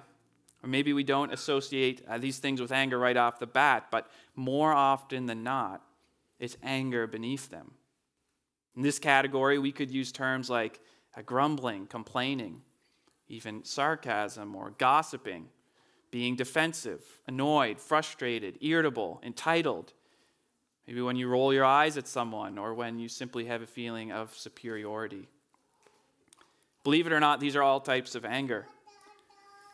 or 0.62 0.68
maybe 0.68 0.92
we 0.92 1.04
don't 1.04 1.32
associate 1.32 2.02
uh, 2.08 2.18
these 2.18 2.38
things 2.38 2.60
with 2.60 2.72
anger 2.72 2.98
right 2.98 3.16
off 3.16 3.38
the 3.38 3.46
bat, 3.46 3.86
but 3.90 4.10
more 4.34 4.72
often 4.72 5.26
than 5.26 5.42
not, 5.42 5.82
it's 6.38 6.56
anger 6.62 7.06
beneath 7.06 7.50
them. 7.50 7.72
In 8.76 8.82
this 8.82 8.98
category, 8.98 9.58
we 9.58 9.72
could 9.72 9.90
use 9.90 10.12
terms 10.12 10.50
like 10.50 10.80
grumbling, 11.24 11.86
complaining, 11.86 12.60
even 13.28 13.64
sarcasm 13.64 14.54
or 14.54 14.74
gossiping, 14.78 15.48
being 16.10 16.36
defensive, 16.36 17.02
annoyed, 17.26 17.80
frustrated, 17.80 18.58
irritable, 18.60 19.20
entitled. 19.24 19.92
Maybe 20.86 21.00
when 21.00 21.16
you 21.16 21.28
roll 21.28 21.52
your 21.52 21.64
eyes 21.64 21.96
at 21.96 22.06
someone 22.06 22.58
or 22.58 22.74
when 22.74 22.98
you 22.98 23.08
simply 23.08 23.46
have 23.46 23.62
a 23.62 23.66
feeling 23.66 24.12
of 24.12 24.34
superiority. 24.34 25.28
Believe 26.84 27.06
it 27.06 27.12
or 27.12 27.18
not, 27.18 27.40
these 27.40 27.56
are 27.56 27.62
all 27.62 27.80
types 27.80 28.14
of 28.14 28.24
anger. 28.24 28.66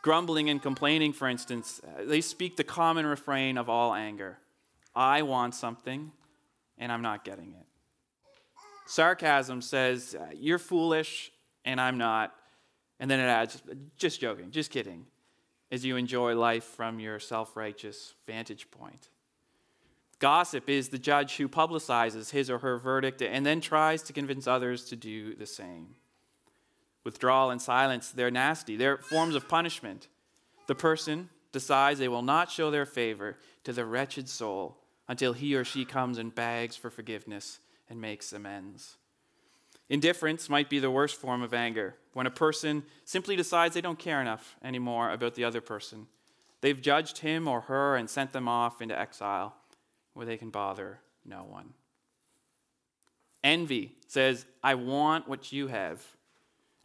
Grumbling 0.01 0.49
and 0.49 0.63
complaining, 0.63 1.13
for 1.13 1.29
instance, 1.29 1.81
uh, 1.85 2.05
they 2.05 2.21
speak 2.21 2.57
the 2.57 2.65
common 2.65 3.07
refrain 3.07 3.59
of 3.59 3.69
all 3.69 3.95
anger 3.95 4.39
I 4.95 5.23
want 5.23 5.55
something, 5.55 6.13
and 6.79 6.91
I'm 6.91 7.03
not 7.03 7.25
getting 7.25 7.53
it. 7.53 7.67
Sarcasm 8.87 9.63
says, 9.63 10.15
uh, 10.19 10.27
You're 10.35 10.59
foolish, 10.59 11.33
and 11.65 11.81
I'm 11.81 11.99
not. 11.99 12.35
And 13.01 13.11
then 13.11 13.21
it 13.21 13.25
adds, 13.25 13.63
Just 13.97 14.21
joking, 14.21 14.51
just 14.51 14.71
kidding, 14.71 15.07
as 15.71 15.85
you 15.85 15.97
enjoy 15.97 16.35
life 16.35 16.65
from 16.65 17.01
your 17.01 17.19
self 17.19 17.57
righteous 17.57 18.15
vantage 18.27 18.71
point. 18.71 19.09
Gossip 20.19 20.69
is 20.69 20.91
the 20.91 20.99
judge 20.99 21.37
who 21.37 21.49
publicizes 21.49 22.31
his 22.31 22.49
or 22.49 22.59
her 22.59 22.79
verdict 22.79 23.23
and 23.23 23.45
then 23.45 23.61
tries 23.61 24.03
to 24.05 24.13
convince 24.13 24.47
others 24.47 24.85
to 24.85 24.95
do 24.95 25.35
the 25.35 25.47
same. 25.47 25.97
Withdrawal 27.03 27.51
and 27.51 27.61
silence, 27.61 28.11
they're 28.11 28.31
nasty. 28.31 28.77
They're 28.77 28.99
forms 28.99 29.35
of 29.35 29.49
punishment. 29.49 30.07
The 30.69 30.77
person 30.77 31.29
decides 31.51 31.99
they 31.99 32.07
will 32.07 32.23
not 32.23 32.53
show 32.53 32.71
their 32.71 32.87
favor 32.87 33.37
to 33.65 33.73
the 33.73 33.85
wretched 33.85 34.29
soul 34.29 34.79
until 35.13 35.35
he 35.35 35.55
or 35.55 35.63
she 35.63 35.85
comes 35.85 36.17
and 36.17 36.35
begs 36.35 36.75
for 36.75 36.89
forgiveness 36.89 37.61
and 37.91 38.01
makes 38.01 38.33
amends. 38.33 38.97
Indifference 39.91 40.49
might 40.49 40.71
be 40.71 40.79
the 40.79 40.91
worst 40.91 41.21
form 41.21 41.43
of 41.43 41.53
anger, 41.53 41.97
when 42.15 42.27
a 42.27 42.31
person 42.31 42.83
simply 43.05 43.37
decides 43.37 43.75
they 43.75 43.83
don't 43.83 43.99
care 43.99 44.23
enough 44.23 44.57
anymore 44.65 45.11
about 45.11 45.35
the 45.35 45.45
other 45.45 45.61
person. 45.61 46.07
They've 46.63 46.81
judged 46.81 47.19
him 47.19 47.47
or 47.47 47.61
her 47.61 47.95
and 47.95 48.09
sent 48.09 48.33
them 48.33 48.49
off 48.49 48.81
into 48.81 48.99
exile 48.99 49.55
where 50.15 50.25
they 50.25 50.39
can 50.39 50.49
bother 50.49 51.01
no 51.27 51.45
one. 51.45 51.75
Envy 53.45 53.93
says, 54.09 54.47
I 54.63 54.77
want 54.77 55.29
what 55.29 55.53
you 55.53 55.67
have. 55.67 56.03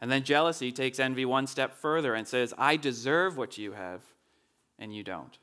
And 0.02 0.12
then 0.12 0.22
jealousy 0.22 0.70
takes 0.70 1.00
envy 1.00 1.24
one 1.24 1.46
step 1.46 1.72
further 1.72 2.14
and 2.14 2.28
says, 2.28 2.52
I 2.58 2.76
deserve 2.76 3.38
what 3.38 3.56
you 3.56 3.72
have, 3.72 4.02
and 4.78 4.94
you 4.94 5.02
don't. 5.02 5.38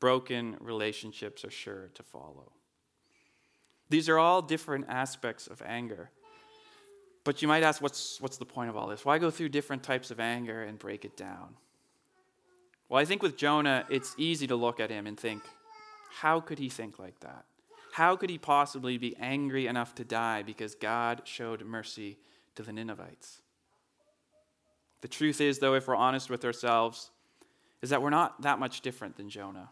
Broken 0.00 0.56
relationships 0.60 1.44
are 1.44 1.50
sure 1.50 1.90
to 1.94 2.02
follow. 2.02 2.52
These 3.90 4.08
are 4.08 4.18
all 4.18 4.42
different 4.42 4.86
aspects 4.88 5.46
of 5.46 5.62
anger. 5.62 6.10
But 7.22 7.40
you 7.40 7.48
might 7.48 7.62
ask, 7.62 7.80
what's, 7.80 8.20
what's 8.20 8.36
the 8.36 8.44
point 8.44 8.70
of 8.70 8.76
all 8.76 8.88
this? 8.88 9.04
Why 9.04 9.18
go 9.18 9.30
through 9.30 9.48
different 9.50 9.82
types 9.82 10.10
of 10.10 10.20
anger 10.20 10.62
and 10.62 10.78
break 10.78 11.04
it 11.04 11.16
down? 11.16 11.56
Well, 12.88 13.00
I 13.00 13.06
think 13.06 13.22
with 13.22 13.36
Jonah, 13.36 13.86
it's 13.88 14.14
easy 14.18 14.46
to 14.46 14.56
look 14.56 14.78
at 14.78 14.90
him 14.90 15.06
and 15.06 15.18
think, 15.18 15.42
how 16.10 16.40
could 16.40 16.58
he 16.58 16.68
think 16.68 16.98
like 16.98 17.20
that? 17.20 17.44
How 17.92 18.16
could 18.16 18.28
he 18.28 18.38
possibly 18.38 18.98
be 18.98 19.16
angry 19.16 19.66
enough 19.66 19.94
to 19.94 20.04
die 20.04 20.42
because 20.42 20.74
God 20.74 21.22
showed 21.24 21.64
mercy 21.64 22.18
to 22.56 22.62
the 22.62 22.72
Ninevites. 22.72 23.40
The 25.00 25.08
truth 25.08 25.40
is, 25.40 25.58
though, 25.58 25.74
if 25.74 25.86
we're 25.86 25.96
honest 25.96 26.30
with 26.30 26.44
ourselves, 26.44 27.10
is 27.82 27.90
that 27.90 28.00
we're 28.00 28.10
not 28.10 28.42
that 28.42 28.58
much 28.58 28.80
different 28.80 29.16
than 29.16 29.28
Jonah. 29.28 29.70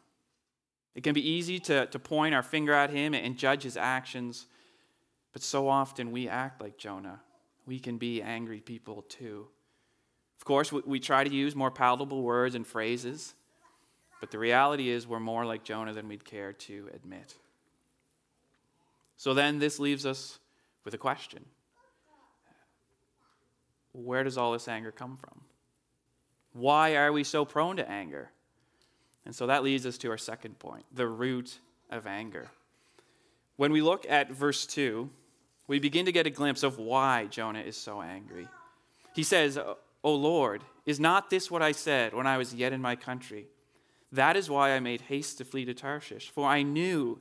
It 0.94 1.02
can 1.02 1.14
be 1.14 1.26
easy 1.26 1.58
to, 1.60 1.86
to 1.86 1.98
point 1.98 2.34
our 2.34 2.42
finger 2.42 2.72
at 2.72 2.90
him 2.90 3.14
and 3.14 3.36
judge 3.36 3.62
his 3.62 3.76
actions, 3.76 4.46
but 5.32 5.42
so 5.42 5.68
often 5.68 6.12
we 6.12 6.28
act 6.28 6.60
like 6.60 6.76
Jonah. 6.76 7.20
We 7.66 7.78
can 7.78 7.96
be 7.96 8.20
angry 8.20 8.60
people 8.60 9.02
too. 9.02 9.46
Of 10.38 10.44
course, 10.44 10.70
we, 10.70 10.82
we 10.84 11.00
try 11.00 11.24
to 11.24 11.30
use 11.30 11.54
more 11.54 11.70
palatable 11.70 12.22
words 12.22 12.54
and 12.54 12.66
phrases, 12.66 13.34
but 14.20 14.30
the 14.30 14.38
reality 14.38 14.90
is 14.90 15.06
we're 15.06 15.20
more 15.20 15.46
like 15.46 15.64
Jonah 15.64 15.92
than 15.92 16.08
we'd 16.08 16.24
care 16.24 16.52
to 16.52 16.90
admit. 16.94 17.36
So 19.16 19.34
then 19.34 19.58
this 19.58 19.78
leaves 19.78 20.04
us 20.04 20.38
with 20.84 20.94
a 20.94 20.98
question 20.98 21.44
where 23.92 24.24
does 24.24 24.38
all 24.38 24.52
this 24.52 24.68
anger 24.68 24.90
come 24.90 25.16
from? 25.16 25.42
Why 26.54 26.96
are 26.96 27.12
we 27.12 27.24
so 27.24 27.44
prone 27.44 27.76
to 27.76 27.88
anger? 27.88 28.30
And 29.24 29.34
so 29.34 29.46
that 29.46 29.62
leads 29.62 29.86
us 29.86 29.98
to 29.98 30.10
our 30.10 30.18
second 30.18 30.58
point 30.58 30.84
the 30.92 31.06
root 31.06 31.58
of 31.90 32.06
anger. 32.06 32.48
When 33.56 33.72
we 33.72 33.82
look 33.82 34.06
at 34.08 34.30
verse 34.32 34.66
2, 34.66 35.08
we 35.68 35.78
begin 35.78 36.06
to 36.06 36.12
get 36.12 36.26
a 36.26 36.30
glimpse 36.30 36.62
of 36.62 36.78
why 36.78 37.26
Jonah 37.26 37.60
is 37.60 37.76
so 37.76 38.02
angry. 38.02 38.48
He 39.14 39.22
says, 39.22 39.58
O 40.02 40.14
Lord, 40.14 40.64
is 40.84 40.98
not 40.98 41.30
this 41.30 41.50
what 41.50 41.62
I 41.62 41.72
said 41.72 42.14
when 42.14 42.26
I 42.26 42.38
was 42.38 42.54
yet 42.54 42.72
in 42.72 42.80
my 42.80 42.96
country? 42.96 43.46
That 44.10 44.36
is 44.36 44.50
why 44.50 44.72
I 44.72 44.80
made 44.80 45.02
haste 45.02 45.38
to 45.38 45.44
flee 45.44 45.64
to 45.64 45.74
Tarshish, 45.74 46.30
for 46.30 46.46
I 46.46 46.62
knew 46.62 47.20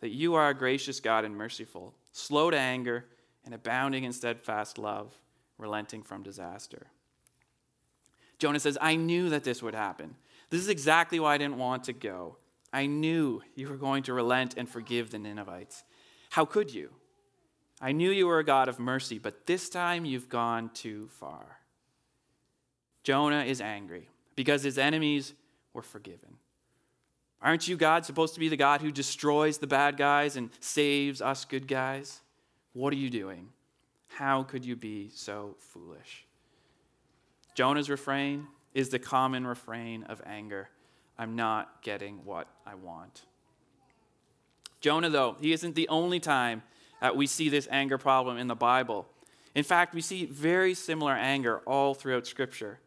that 0.00 0.10
you 0.10 0.34
are 0.34 0.48
a 0.48 0.54
gracious 0.54 1.00
God 1.00 1.24
and 1.24 1.36
merciful, 1.36 1.94
slow 2.12 2.50
to 2.50 2.58
anger, 2.58 3.06
and 3.44 3.54
abounding 3.54 4.04
in 4.04 4.12
steadfast 4.12 4.78
love 4.78 5.18
relenting 5.58 6.02
from 6.02 6.22
disaster. 6.22 6.86
Jonah 8.38 8.60
says, 8.60 8.78
I 8.80 8.96
knew 8.96 9.28
that 9.28 9.44
this 9.44 9.62
would 9.62 9.74
happen. 9.74 10.16
This 10.50 10.60
is 10.60 10.68
exactly 10.68 11.20
why 11.20 11.34
I 11.34 11.38
didn't 11.38 11.58
want 11.58 11.84
to 11.84 11.92
go. 11.92 12.36
I 12.72 12.86
knew 12.86 13.42
you 13.54 13.68
were 13.68 13.76
going 13.76 14.02
to 14.04 14.12
relent 14.12 14.54
and 14.56 14.68
forgive 14.68 15.10
the 15.10 15.18
Ninevites. 15.18 15.84
How 16.30 16.44
could 16.44 16.72
you? 16.72 16.90
I 17.80 17.92
knew 17.92 18.10
you 18.10 18.26
were 18.26 18.38
a 18.38 18.44
God 18.44 18.68
of 18.68 18.78
mercy, 18.78 19.18
but 19.18 19.46
this 19.46 19.68
time 19.68 20.04
you've 20.04 20.28
gone 20.28 20.70
too 20.74 21.08
far. 21.18 21.58
Jonah 23.02 23.44
is 23.44 23.60
angry 23.60 24.08
because 24.36 24.62
his 24.62 24.76
enemies 24.76 25.32
were 25.72 25.82
forgiven. 25.82 26.36
Aren't 27.42 27.66
you, 27.66 27.76
God, 27.76 28.04
supposed 28.04 28.34
to 28.34 28.40
be 28.40 28.48
the 28.48 28.56
God 28.56 28.82
who 28.82 28.92
destroys 28.92 29.58
the 29.58 29.66
bad 29.66 29.96
guys 29.96 30.36
and 30.36 30.50
saves 30.60 31.22
us 31.22 31.46
good 31.46 31.66
guys? 31.66 32.20
What 32.74 32.92
are 32.92 32.96
you 32.98 33.08
doing? 33.08 33.48
How 34.08 34.42
could 34.42 34.64
you 34.64 34.76
be 34.76 35.10
so 35.14 35.56
foolish? 35.58 36.26
Jonah's 37.54 37.88
refrain 37.88 38.46
is 38.74 38.88
the 38.88 38.98
common 38.98 39.46
refrain 39.46 40.04
of 40.04 40.22
anger 40.24 40.68
I'm 41.20 41.36
not 41.36 41.82
getting 41.82 42.24
what 42.24 42.48
I 42.64 42.74
want. 42.74 43.26
Jonah, 44.80 45.10
though, 45.10 45.36
he 45.38 45.52
isn't 45.52 45.74
the 45.74 45.86
only 45.88 46.18
time 46.18 46.62
that 47.02 47.14
we 47.14 47.26
see 47.26 47.50
this 47.50 47.68
anger 47.70 47.98
problem 47.98 48.38
in 48.38 48.46
the 48.46 48.54
Bible. 48.54 49.06
In 49.54 49.62
fact, 49.62 49.94
we 49.94 50.00
see 50.00 50.24
very 50.24 50.72
similar 50.72 51.12
anger 51.12 51.58
all 51.66 51.92
throughout 51.92 52.26
Scripture. 52.26 52.80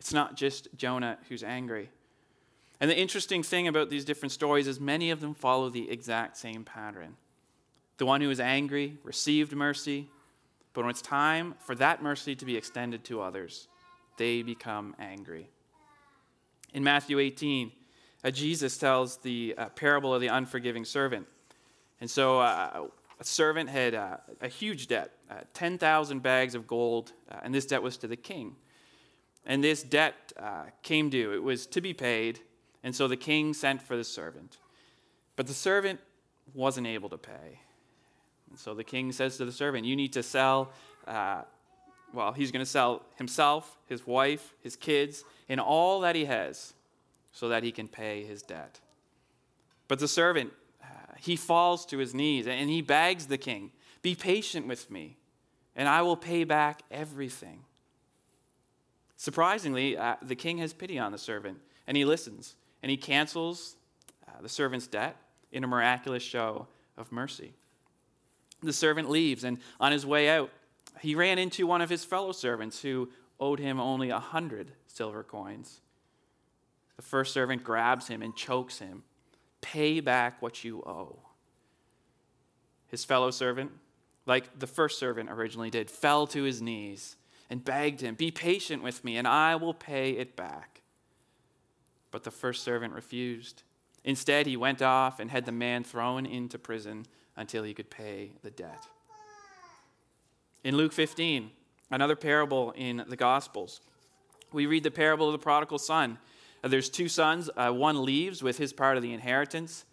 It's 0.00 0.14
not 0.14 0.34
just 0.34 0.68
Jonah 0.76 1.18
who's 1.28 1.42
angry. 1.42 1.90
And 2.80 2.90
the 2.90 2.98
interesting 2.98 3.42
thing 3.42 3.68
about 3.68 3.90
these 3.90 4.06
different 4.06 4.32
stories 4.32 4.66
is 4.66 4.80
many 4.80 5.10
of 5.10 5.20
them 5.20 5.34
follow 5.34 5.68
the 5.68 5.90
exact 5.90 6.38
same 6.38 6.64
pattern. 6.64 7.16
The 7.98 8.06
one 8.06 8.22
who 8.22 8.30
is 8.30 8.40
angry 8.40 8.96
received 9.02 9.54
mercy, 9.54 10.08
but 10.72 10.82
when 10.82 10.90
it's 10.90 11.02
time 11.02 11.54
for 11.58 11.74
that 11.74 12.02
mercy 12.02 12.34
to 12.34 12.46
be 12.46 12.56
extended 12.56 13.04
to 13.04 13.20
others, 13.20 13.68
they 14.16 14.42
become 14.42 14.94
angry. 14.98 15.48
In 16.72 16.84
Matthew 16.84 17.18
18, 17.18 17.72
uh, 18.24 18.30
Jesus 18.30 18.76
tells 18.76 19.18
the 19.18 19.54
uh, 19.56 19.68
parable 19.70 20.14
of 20.14 20.20
the 20.20 20.28
unforgiving 20.28 20.84
servant. 20.84 21.26
And 22.00 22.10
so 22.10 22.40
uh, 22.40 22.88
a 23.20 23.24
servant 23.24 23.70
had 23.70 23.94
uh, 23.94 24.16
a 24.40 24.48
huge 24.48 24.88
debt 24.88 25.12
uh, 25.30 25.40
10,000 25.54 26.22
bags 26.22 26.54
of 26.54 26.66
gold, 26.66 27.12
uh, 27.30 27.36
and 27.42 27.54
this 27.54 27.66
debt 27.66 27.82
was 27.82 27.96
to 27.98 28.06
the 28.06 28.16
king. 28.16 28.54
And 29.44 29.62
this 29.62 29.82
debt 29.82 30.32
came 30.82 31.08
due, 31.08 31.32
it 31.32 31.42
was 31.42 31.66
to 31.68 31.80
be 31.80 31.94
paid, 31.94 32.40
and 32.82 32.94
so 32.94 33.08
the 33.08 33.16
king 33.16 33.54
sent 33.54 33.80
for 33.80 33.96
the 33.96 34.04
servant. 34.04 34.58
But 35.34 35.46
the 35.46 35.54
servant 35.54 36.00
wasn't 36.52 36.86
able 36.86 37.08
to 37.08 37.18
pay. 37.18 37.60
And 38.50 38.58
so 38.58 38.74
the 38.74 38.84
king 38.84 39.12
says 39.12 39.36
to 39.36 39.44
the 39.44 39.52
servant, 39.52 39.84
You 39.84 39.96
need 39.96 40.12
to 40.14 40.22
sell, 40.22 40.72
well, 42.12 42.32
he's 42.32 42.50
going 42.50 42.64
to 42.64 42.70
sell 42.70 43.02
himself, 43.16 43.76
his 43.86 44.06
wife, 44.06 44.54
his 44.60 44.76
kids, 44.76 45.24
and 45.48 45.60
all 45.60 46.00
that 46.00 46.14
he 46.14 46.24
has 46.24 46.74
so 47.32 47.48
that 47.48 47.62
he 47.62 47.72
can 47.72 47.88
pay 47.88 48.24
his 48.24 48.42
debt. 48.42 48.80
But 49.88 49.98
the 49.98 50.08
servant, 50.08 50.52
uh, 50.82 50.86
he 51.18 51.36
falls 51.36 51.84
to 51.86 51.98
his 51.98 52.14
knees 52.14 52.46
and 52.46 52.70
he 52.70 52.82
begs 52.82 53.26
the 53.26 53.38
king, 53.38 53.72
Be 54.02 54.14
patient 54.14 54.66
with 54.66 54.90
me, 54.90 55.18
and 55.74 55.88
I 55.88 56.02
will 56.02 56.16
pay 56.16 56.44
back 56.44 56.82
everything. 56.90 57.60
Surprisingly, 59.16 59.96
uh, 59.96 60.16
the 60.22 60.34
king 60.34 60.58
has 60.58 60.72
pity 60.72 60.98
on 60.98 61.12
the 61.12 61.18
servant 61.18 61.58
and 61.86 61.96
he 61.96 62.04
listens 62.04 62.56
and 62.82 62.90
he 62.90 62.96
cancels 62.96 63.76
uh, 64.28 64.40
the 64.40 64.48
servant's 64.48 64.86
debt 64.86 65.16
in 65.52 65.64
a 65.64 65.66
miraculous 65.66 66.22
show 66.22 66.66
of 66.96 67.12
mercy. 67.12 67.52
The 68.62 68.72
servant 68.72 69.10
leaves, 69.10 69.44
and 69.44 69.58
on 69.78 69.92
his 69.92 70.06
way 70.06 70.30
out, 70.30 70.50
he 71.00 71.14
ran 71.14 71.38
into 71.38 71.66
one 71.66 71.80
of 71.80 71.90
his 71.90 72.04
fellow 72.04 72.32
servants 72.32 72.82
who 72.82 73.10
owed 73.38 73.58
him 73.58 73.78
only 73.80 74.10
a 74.10 74.18
hundred 74.18 74.72
silver 74.86 75.22
coins. 75.22 75.80
The 76.96 77.02
first 77.02 77.34
servant 77.34 77.62
grabs 77.62 78.08
him 78.08 78.22
and 78.22 78.34
chokes 78.34 78.78
him. 78.78 79.02
Pay 79.60 80.00
back 80.00 80.40
what 80.40 80.64
you 80.64 80.82
owe. 80.86 81.18
His 82.88 83.04
fellow 83.04 83.30
servant, 83.30 83.72
like 84.24 84.58
the 84.58 84.66
first 84.66 84.98
servant 84.98 85.30
originally 85.30 85.70
did, 85.70 85.90
fell 85.90 86.26
to 86.28 86.42
his 86.42 86.62
knees 86.62 87.16
and 87.50 87.64
begged 87.64 88.00
him, 88.00 88.14
Be 88.14 88.30
patient 88.30 88.82
with 88.82 89.04
me, 89.04 89.16
and 89.16 89.28
I 89.28 89.56
will 89.56 89.74
pay 89.74 90.12
it 90.12 90.36
back. 90.36 90.82
But 92.10 92.24
the 92.24 92.30
first 92.30 92.62
servant 92.62 92.94
refused. 92.94 93.62
Instead, 94.04 94.46
he 94.46 94.56
went 94.56 94.80
off 94.80 95.20
and 95.20 95.30
had 95.30 95.44
the 95.44 95.52
man 95.52 95.84
thrown 95.84 96.24
into 96.24 96.58
prison 96.58 97.06
until 97.36 97.64
he 97.64 97.74
could 97.74 97.90
pay 97.90 98.32
the 98.42 98.50
debt. 98.50 98.86
In 100.64 100.76
Luke 100.76 100.92
15, 100.92 101.50
another 101.90 102.16
parable 102.16 102.72
in 102.72 103.04
the 103.08 103.16
Gospels, 103.16 103.80
we 104.52 104.66
read 104.66 104.82
the 104.82 104.90
parable 104.90 105.26
of 105.26 105.32
the 105.32 105.38
prodigal 105.38 105.78
son. 105.78 106.18
Uh, 106.62 106.68
there's 106.68 106.88
two 106.88 107.08
sons. 107.08 107.50
Uh, 107.56 107.70
one 107.70 108.04
leaves 108.04 108.42
with 108.42 108.58
his 108.58 108.72
part 108.72 108.96
of 108.96 109.02
the 109.02 109.12
inheritance. 109.12 109.84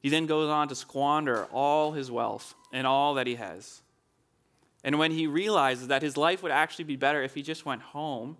He 0.00 0.08
then 0.08 0.26
goes 0.26 0.50
on 0.50 0.68
to 0.68 0.74
squander 0.74 1.44
all 1.52 1.92
his 1.92 2.10
wealth 2.10 2.54
and 2.72 2.86
all 2.86 3.14
that 3.14 3.26
he 3.26 3.36
has. 3.36 3.82
And 4.84 4.98
when 4.98 5.12
he 5.12 5.26
realizes 5.26 5.88
that 5.88 6.02
his 6.02 6.16
life 6.16 6.42
would 6.42 6.52
actually 6.52 6.84
be 6.84 6.96
better 6.96 7.22
if 7.22 7.34
he 7.34 7.42
just 7.42 7.64
went 7.64 7.82
home 7.82 8.36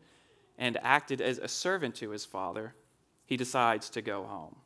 and 0.58 0.76
acted 0.82 1.20
as 1.20 1.38
a 1.38 1.48
servant 1.48 1.94
to 1.96 2.10
his 2.10 2.24
father, 2.24 2.74
he 3.24 3.36
decides 3.36 3.88
to 3.90 4.02
go 4.02 4.24
home. 4.24 4.56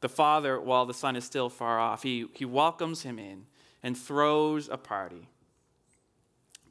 The 0.00 0.08
father, 0.08 0.60
while 0.60 0.86
the 0.86 0.94
son 0.94 1.16
is 1.16 1.24
still 1.24 1.48
far 1.48 1.78
off, 1.78 2.02
he, 2.02 2.26
he 2.34 2.44
welcomes 2.44 3.02
him 3.02 3.18
in 3.18 3.46
and 3.82 3.98
throws 3.98 4.68
a 4.68 4.76
party. 4.76 5.28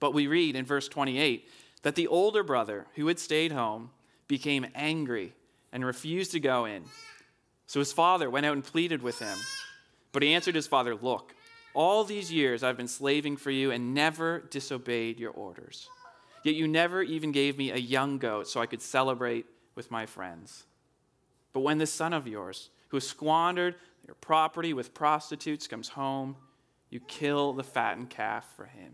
But 0.02 0.14
we 0.14 0.28
read 0.28 0.58
in 0.58 0.66
verse 0.66 0.90
28 0.90 1.48
that 1.84 1.96
the 1.96 2.08
older 2.08 2.44
brother, 2.44 2.88
who 2.96 3.08
had 3.08 3.20
stayed 3.20 3.54
home, 3.54 3.92
became 4.28 4.66
angry 4.76 5.34
and 5.72 5.86
refused 5.86 6.32
to 6.32 6.42
go 6.42 6.66
in. 6.66 6.84
So 7.68 7.80
his 7.80 7.94
father 7.94 8.30
went 8.30 8.46
out 8.46 8.54
and 8.54 8.64
pleaded 8.64 9.02
with 9.02 9.20
him. 9.20 9.38
But 10.12 10.24
he 10.24 10.34
answered 10.34 10.56
his 10.56 10.68
father, 10.68 10.96
Look, 10.96 11.34
all 11.74 12.04
these 12.04 12.34
years 12.34 12.64
I've 12.64 12.76
been 12.76 12.88
slaving 12.88 13.38
for 13.38 13.52
you 13.52 13.72
and 13.72 13.94
never 13.94 14.40
disobeyed 14.50 15.20
your 15.20 15.32
orders. 15.32 15.88
Yet 16.44 16.56
you 16.56 16.68
never 16.68 17.04
even 17.04 17.32
gave 17.32 17.58
me 17.58 17.72
a 17.72 17.78
young 17.78 18.18
goat 18.18 18.48
so 18.48 18.60
I 18.60 18.66
could 18.66 18.82
celebrate 18.82 19.46
with 19.76 19.92
my 19.92 20.08
friends. 20.08 20.64
But 21.54 21.62
when 21.62 21.78
this 21.78 21.94
son 21.94 22.12
of 22.12 22.28
yours, 22.28 22.72
who 22.88 22.98
has 22.98 23.08
squandered 23.08 23.76
your 24.08 24.16
property 24.16 24.74
with 24.74 24.96
prostitutes, 24.96 25.68
comes 25.68 25.90
home, 25.90 26.36
you 26.90 27.00
kill 27.02 27.54
the 27.54 27.64
fattened 27.64 28.10
calf 28.10 28.46
for 28.56 28.66
him. 28.66 28.94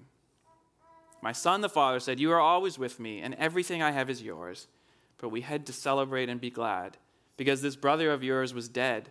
My 1.22 1.32
son, 1.32 1.62
the 1.62 1.70
father, 1.70 2.00
said, 2.00 2.20
You 2.20 2.32
are 2.32 2.40
always 2.40 2.78
with 2.78 3.00
me, 3.00 3.22
and 3.22 3.34
everything 3.36 3.82
I 3.82 3.92
have 3.92 4.10
is 4.10 4.22
yours. 4.22 4.68
But 5.18 5.30
we 5.30 5.42
had 5.42 5.66
to 5.66 5.74
celebrate 5.74 6.30
and 6.30 6.40
be 6.40 6.50
glad, 6.50 6.98
because 7.38 7.62
this 7.62 7.75
brother 7.75 8.12
of 8.12 8.24
yours 8.24 8.53
was 8.53 8.70
dead 8.70 9.10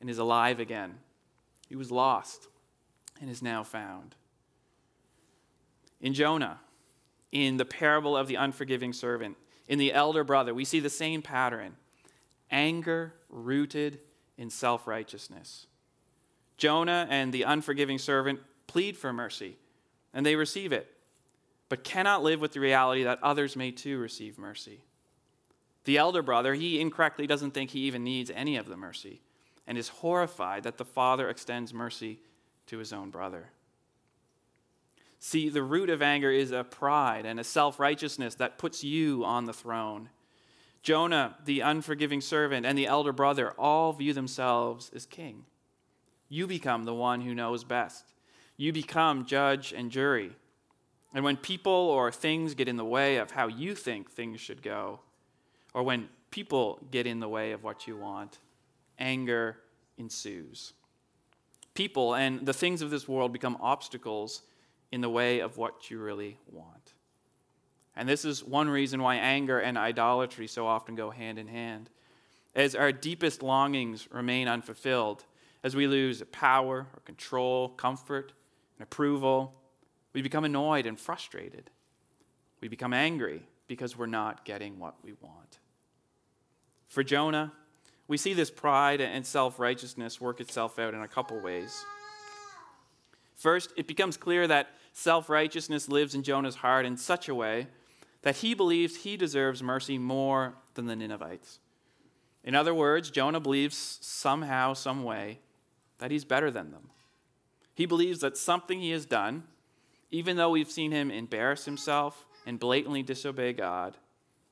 and 0.00 0.08
is 0.08 0.18
alive 0.18 0.60
again. 0.60 0.98
He 1.68 1.76
was 1.76 1.90
lost 1.90 2.48
and 3.20 3.28
is 3.28 3.42
now 3.42 3.62
found. 3.62 4.14
In 6.00 6.14
Jonah, 6.14 6.60
in 7.32 7.56
the 7.56 7.64
parable 7.64 8.16
of 8.16 8.26
the 8.26 8.36
unforgiving 8.36 8.92
servant, 8.92 9.36
in 9.68 9.78
the 9.78 9.92
elder 9.92 10.24
brother, 10.24 10.54
we 10.54 10.64
see 10.64 10.80
the 10.80 10.90
same 10.90 11.22
pattern 11.22 11.76
anger 12.50 13.14
rooted 13.28 14.00
in 14.36 14.50
self 14.50 14.86
righteousness. 14.86 15.66
Jonah 16.56 17.06
and 17.08 17.32
the 17.32 17.42
unforgiving 17.42 17.98
servant 17.98 18.40
plead 18.66 18.96
for 18.96 19.12
mercy, 19.12 19.56
and 20.12 20.24
they 20.24 20.36
receive 20.36 20.72
it 20.72 20.88
but 21.70 21.84
cannot 21.84 22.22
live 22.22 22.40
with 22.40 22.52
the 22.52 22.60
reality 22.60 23.04
that 23.04 23.22
others 23.22 23.56
may 23.56 23.70
too 23.70 23.98
receive 23.98 24.36
mercy. 24.36 24.80
The 25.84 25.96
elder 25.96 26.20
brother, 26.20 26.52
he 26.52 26.80
incorrectly 26.80 27.26
doesn't 27.26 27.52
think 27.52 27.70
he 27.70 27.80
even 27.80 28.04
needs 28.04 28.30
any 28.34 28.56
of 28.56 28.68
the 28.68 28.76
mercy 28.76 29.22
and 29.66 29.78
is 29.78 29.88
horrified 29.88 30.64
that 30.64 30.76
the 30.76 30.84
father 30.84 31.30
extends 31.30 31.72
mercy 31.72 32.18
to 32.66 32.78
his 32.78 32.92
own 32.92 33.10
brother. 33.10 33.50
See, 35.20 35.48
the 35.48 35.62
root 35.62 35.90
of 35.90 36.02
anger 36.02 36.30
is 36.30 36.50
a 36.50 36.64
pride 36.64 37.24
and 37.24 37.38
a 37.38 37.44
self 37.44 37.78
righteousness 37.78 38.34
that 38.36 38.58
puts 38.58 38.82
you 38.82 39.24
on 39.24 39.44
the 39.44 39.52
throne. 39.52 40.08
Jonah, 40.82 41.36
the 41.44 41.60
unforgiving 41.60 42.20
servant, 42.20 42.66
and 42.66 42.76
the 42.76 42.86
elder 42.86 43.12
brother 43.12 43.52
all 43.52 43.92
view 43.92 44.12
themselves 44.12 44.90
as 44.94 45.06
king. 45.06 45.44
You 46.28 46.46
become 46.46 46.84
the 46.84 46.94
one 46.94 47.20
who 47.20 47.34
knows 47.34 47.64
best. 47.64 48.14
You 48.56 48.72
become 48.72 49.24
judge 49.24 49.72
and 49.72 49.90
jury. 49.90 50.32
And 51.12 51.24
when 51.24 51.36
people 51.36 51.72
or 51.72 52.12
things 52.12 52.54
get 52.54 52.68
in 52.68 52.76
the 52.76 52.84
way 52.84 53.16
of 53.16 53.32
how 53.32 53.48
you 53.48 53.74
think 53.74 54.10
things 54.10 54.40
should 54.40 54.62
go, 54.62 55.00
or 55.74 55.82
when 55.82 56.08
people 56.30 56.78
get 56.90 57.06
in 57.06 57.20
the 57.20 57.28
way 57.28 57.52
of 57.52 57.64
what 57.64 57.86
you 57.86 57.96
want, 57.96 58.38
anger 58.98 59.56
ensues. 59.98 60.72
People 61.74 62.14
and 62.14 62.46
the 62.46 62.52
things 62.52 62.82
of 62.82 62.90
this 62.90 63.08
world 63.08 63.32
become 63.32 63.56
obstacles 63.60 64.42
in 64.92 65.00
the 65.00 65.08
way 65.08 65.40
of 65.40 65.56
what 65.56 65.90
you 65.90 65.98
really 65.98 66.38
want. 66.50 66.94
And 67.96 68.08
this 68.08 68.24
is 68.24 68.44
one 68.44 68.68
reason 68.68 69.02
why 69.02 69.16
anger 69.16 69.58
and 69.58 69.76
idolatry 69.76 70.46
so 70.46 70.66
often 70.66 70.94
go 70.94 71.10
hand 71.10 71.38
in 71.38 71.48
hand. 71.48 71.90
As 72.54 72.74
our 72.74 72.92
deepest 72.92 73.42
longings 73.42 74.08
remain 74.10 74.48
unfulfilled, 74.48 75.24
as 75.62 75.76
we 75.76 75.86
lose 75.86 76.22
power 76.32 76.86
or 76.92 77.00
control, 77.04 77.68
comfort 77.68 78.32
and 78.78 78.82
approval, 78.82 79.59
we 80.12 80.22
become 80.22 80.44
annoyed 80.44 80.86
and 80.86 80.98
frustrated. 80.98 81.70
We 82.60 82.68
become 82.68 82.92
angry 82.92 83.42
because 83.66 83.96
we're 83.96 84.06
not 84.06 84.44
getting 84.44 84.78
what 84.78 84.96
we 85.02 85.14
want. 85.20 85.58
For 86.88 87.02
Jonah, 87.04 87.52
we 88.08 88.16
see 88.16 88.34
this 88.34 88.50
pride 88.50 89.00
and 89.00 89.24
self 89.24 89.58
righteousness 89.58 90.20
work 90.20 90.40
itself 90.40 90.78
out 90.78 90.94
in 90.94 91.00
a 91.00 91.08
couple 91.08 91.40
ways. 91.40 91.84
First, 93.36 93.72
it 93.76 93.86
becomes 93.86 94.16
clear 94.16 94.46
that 94.48 94.70
self 94.92 95.30
righteousness 95.30 95.88
lives 95.88 96.14
in 96.14 96.22
Jonah's 96.22 96.56
heart 96.56 96.84
in 96.84 96.96
such 96.96 97.28
a 97.28 97.34
way 97.34 97.68
that 98.22 98.36
he 98.36 98.52
believes 98.54 98.96
he 98.96 99.16
deserves 99.16 99.62
mercy 99.62 99.96
more 99.96 100.54
than 100.74 100.86
the 100.86 100.96
Ninevites. 100.96 101.58
In 102.44 102.54
other 102.54 102.74
words, 102.74 103.10
Jonah 103.10 103.40
believes 103.40 103.98
somehow, 104.02 104.74
some 104.74 105.04
way, 105.04 105.38
that 105.98 106.10
he's 106.10 106.24
better 106.24 106.50
than 106.50 106.70
them. 106.70 106.90
He 107.74 107.86
believes 107.86 108.20
that 108.20 108.36
something 108.36 108.80
he 108.80 108.90
has 108.90 109.06
done, 109.06 109.44
even 110.10 110.36
though 110.36 110.50
we've 110.50 110.70
seen 110.70 110.92
him 110.92 111.10
embarrass 111.10 111.64
himself 111.64 112.26
and 112.46 112.58
blatantly 112.58 113.02
disobey 113.02 113.52
God, 113.52 113.96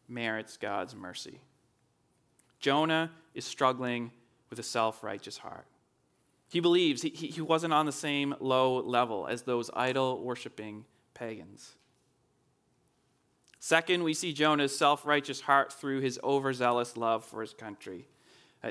merits 0.08 0.56
God's 0.56 0.94
mercy. 0.94 1.40
Jonah 2.60 3.10
is 3.34 3.44
struggling 3.44 4.10
with 4.50 4.58
a 4.58 4.64
self 4.64 5.02
righteous 5.02 5.38
heart. 5.38 5.66
He 6.48 6.60
believes 6.60 7.02
he, 7.02 7.10
he 7.10 7.40
wasn't 7.40 7.74
on 7.74 7.86
the 7.86 7.92
same 7.92 8.34
low 8.40 8.80
level 8.80 9.26
as 9.26 9.42
those 9.42 9.70
idol 9.74 10.22
worshiping 10.22 10.84
pagans. 11.14 11.74
Second, 13.60 14.04
we 14.04 14.14
see 14.14 14.32
Jonah's 14.32 14.76
self 14.76 15.04
righteous 15.04 15.42
heart 15.42 15.72
through 15.72 16.00
his 16.00 16.18
overzealous 16.22 16.96
love 16.96 17.24
for 17.24 17.40
his 17.40 17.52
country. 17.52 18.08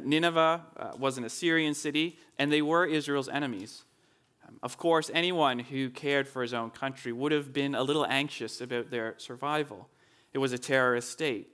Nineveh 0.04 0.65
uh, 0.76 0.91
was 0.97 1.17
an 1.17 1.23
Assyrian 1.23 1.73
city, 1.73 2.17
and 2.38 2.52
they 2.52 2.62
were 2.62 2.86
Israel's 2.86 3.30
enemies. 3.30 3.84
Of 4.64 4.78
course, 4.78 5.12
anyone 5.14 5.60
who 5.60 5.90
cared 5.90 6.28
for 6.28 6.42
his 6.42 6.54
own 6.54 6.72
country 6.72 7.12
would 7.12 7.32
have 7.32 7.54
been 7.54 7.76
a 7.76 7.84
little 7.84 8.06
anxious 8.06 8.62
about 8.62 8.90
their 8.90 9.16
survival. 9.18 9.90
It 10.34 10.40
was 10.40 10.52
a 10.52 10.58
terrorist 10.58 11.12
state. 11.12 11.50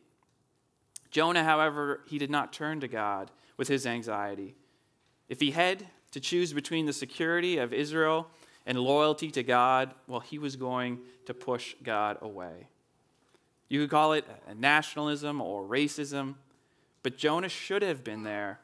Jonah, 1.11 1.43
however, 1.43 2.01
he 2.07 2.17
did 2.17 2.31
not 2.31 2.53
turn 2.53 2.79
to 2.79 2.87
God 2.87 3.31
with 3.57 3.67
his 3.67 3.85
anxiety. 3.85 4.55
If 5.29 5.39
he 5.39 5.51
had 5.51 5.85
to 6.11 6.19
choose 6.19 6.53
between 6.53 6.85
the 6.85 6.93
security 6.93 7.57
of 7.57 7.73
Israel 7.73 8.27
and 8.65 8.79
loyalty 8.79 9.29
to 9.31 9.43
God, 9.43 9.93
well, 10.07 10.21
he 10.21 10.39
was 10.39 10.55
going 10.55 10.99
to 11.25 11.33
push 11.33 11.75
God 11.83 12.17
away. 12.21 12.67
You 13.69 13.81
could 13.81 13.89
call 13.89 14.13
it 14.13 14.25
nationalism 14.55 15.41
or 15.41 15.63
racism, 15.63 16.35
but 17.01 17.17
Jonah 17.17 17.49
should 17.49 17.81
have 17.81 18.03
been 18.03 18.23
there, 18.23 18.59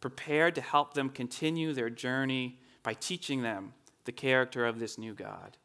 prepared 0.00 0.54
to 0.56 0.60
help 0.60 0.94
them 0.94 1.08
continue 1.08 1.72
their 1.72 1.90
journey 1.90 2.58
by 2.82 2.94
teaching 2.94 3.42
them 3.42 3.74
the 4.04 4.12
character 4.12 4.66
of 4.66 4.78
this 4.78 4.98
new 4.98 5.14
God. 5.14 5.56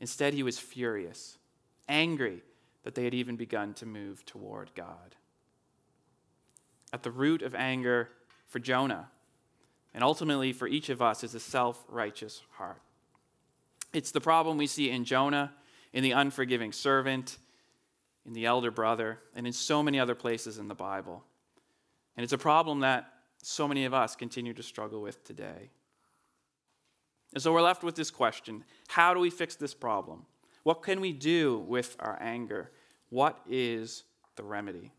Instead, 0.00 0.34
he 0.34 0.42
was 0.42 0.58
furious, 0.58 1.38
angry 1.88 2.42
that 2.84 2.94
they 2.94 3.04
had 3.04 3.14
even 3.14 3.36
begun 3.36 3.74
to 3.74 3.86
move 3.86 4.24
toward 4.24 4.70
God. 4.74 5.16
At 6.92 7.02
the 7.02 7.10
root 7.10 7.42
of 7.42 7.54
anger 7.54 8.10
for 8.46 8.58
Jonah, 8.58 9.08
and 9.92 10.04
ultimately 10.04 10.52
for 10.52 10.68
each 10.68 10.88
of 10.88 11.02
us, 11.02 11.24
is 11.24 11.34
a 11.34 11.40
self 11.40 11.84
righteous 11.88 12.42
heart. 12.52 12.80
It's 13.92 14.10
the 14.10 14.20
problem 14.20 14.58
we 14.58 14.66
see 14.66 14.90
in 14.90 15.04
Jonah, 15.04 15.52
in 15.92 16.02
the 16.02 16.12
unforgiving 16.12 16.72
servant, 16.72 17.38
in 18.26 18.34
the 18.34 18.46
elder 18.46 18.70
brother, 18.70 19.18
and 19.34 19.46
in 19.46 19.52
so 19.52 19.82
many 19.82 19.98
other 19.98 20.14
places 20.14 20.58
in 20.58 20.68
the 20.68 20.74
Bible. 20.74 21.24
And 22.16 22.24
it's 22.24 22.32
a 22.32 22.38
problem 22.38 22.80
that 22.80 23.12
so 23.42 23.68
many 23.68 23.84
of 23.84 23.94
us 23.94 24.16
continue 24.16 24.52
to 24.54 24.62
struggle 24.62 25.00
with 25.00 25.24
today. 25.24 25.70
And 27.36 27.42
so 27.42 27.52
we're 27.52 27.60
left 27.60 27.82
with 27.82 27.96
this 27.96 28.10
question 28.10 28.64
How 28.88 29.12
do 29.12 29.20
we 29.20 29.28
fix 29.28 29.56
this 29.56 29.74
problem? 29.74 30.24
What 30.62 30.82
can 30.82 31.02
we 31.02 31.12
do 31.12 31.58
with 31.68 31.94
our 31.98 32.16
anger? 32.18 32.70
What 33.10 33.38
is 33.46 34.04
the 34.36 34.42
remedy? 34.42 34.90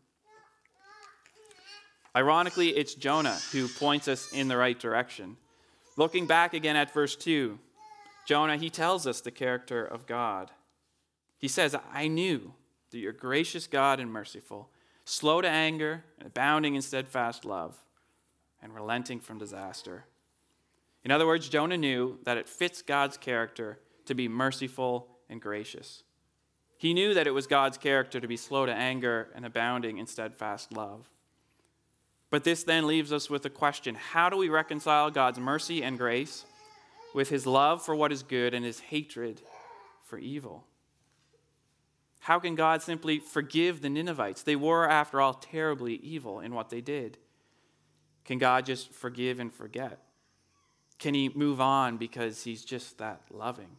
Ironically, 2.14 2.68
it's 2.76 2.94
Jonah 2.94 3.36
who 3.50 3.66
points 3.66 4.06
us 4.06 4.30
in 4.32 4.46
the 4.46 4.56
right 4.56 4.78
direction. 4.78 5.36
Looking 5.96 6.26
back 6.26 6.54
again 6.54 6.76
at 6.76 6.94
verse 6.94 7.16
2, 7.16 7.58
Jonah, 8.24 8.56
he 8.56 8.70
tells 8.70 9.04
us 9.04 9.20
the 9.20 9.32
character 9.32 9.84
of 9.84 10.06
God. 10.06 10.52
He 11.38 11.48
says, 11.48 11.74
I 11.92 12.06
knew 12.06 12.54
that 12.92 12.98
you're 12.98 13.12
gracious 13.12 13.66
God 13.66 13.98
and 13.98 14.12
merciful, 14.12 14.70
slow 15.04 15.40
to 15.40 15.48
anger, 15.48 16.04
and 16.20 16.28
abounding 16.28 16.76
in 16.76 16.82
steadfast 16.82 17.44
love, 17.44 17.76
and 18.62 18.76
relenting 18.76 19.18
from 19.18 19.38
disaster. 19.38 20.04
In 21.04 21.10
other 21.10 21.26
words, 21.26 21.48
Jonah 21.48 21.76
knew 21.76 22.18
that 22.24 22.36
it 22.36 22.48
fits 22.48 22.82
God's 22.82 23.16
character 23.16 23.78
to 24.06 24.14
be 24.14 24.28
merciful 24.28 25.08
and 25.28 25.40
gracious. 25.40 26.02
He 26.76 26.94
knew 26.94 27.14
that 27.14 27.26
it 27.26 27.32
was 27.32 27.46
God's 27.46 27.78
character 27.78 28.20
to 28.20 28.28
be 28.28 28.36
slow 28.36 28.66
to 28.66 28.72
anger 28.72 29.28
and 29.34 29.44
abounding 29.44 29.98
in 29.98 30.06
steadfast 30.06 30.72
love. 30.72 31.08
But 32.30 32.44
this 32.44 32.62
then 32.62 32.86
leaves 32.86 33.12
us 33.12 33.30
with 33.30 33.44
a 33.46 33.50
question 33.50 33.94
How 33.94 34.28
do 34.28 34.36
we 34.36 34.48
reconcile 34.48 35.10
God's 35.10 35.38
mercy 35.38 35.82
and 35.82 35.98
grace 35.98 36.44
with 37.14 37.30
his 37.30 37.46
love 37.46 37.82
for 37.82 37.94
what 37.94 38.12
is 38.12 38.22
good 38.22 38.54
and 38.54 38.64
his 38.64 38.80
hatred 38.80 39.40
for 40.02 40.18
evil? 40.18 40.64
How 42.20 42.38
can 42.38 42.54
God 42.54 42.82
simply 42.82 43.18
forgive 43.18 43.80
the 43.80 43.88
Ninevites? 43.88 44.42
They 44.42 44.56
were, 44.56 44.88
after 44.88 45.20
all, 45.20 45.34
terribly 45.34 45.94
evil 45.94 46.40
in 46.40 46.54
what 46.54 46.68
they 46.68 46.80
did. 46.80 47.16
Can 48.24 48.38
God 48.38 48.66
just 48.66 48.92
forgive 48.92 49.40
and 49.40 49.52
forget? 49.52 50.00
Can 50.98 51.14
he 51.14 51.28
move 51.28 51.60
on 51.60 51.96
because 51.96 52.42
he's 52.44 52.64
just 52.64 52.98
that 52.98 53.22
loving? 53.30 53.76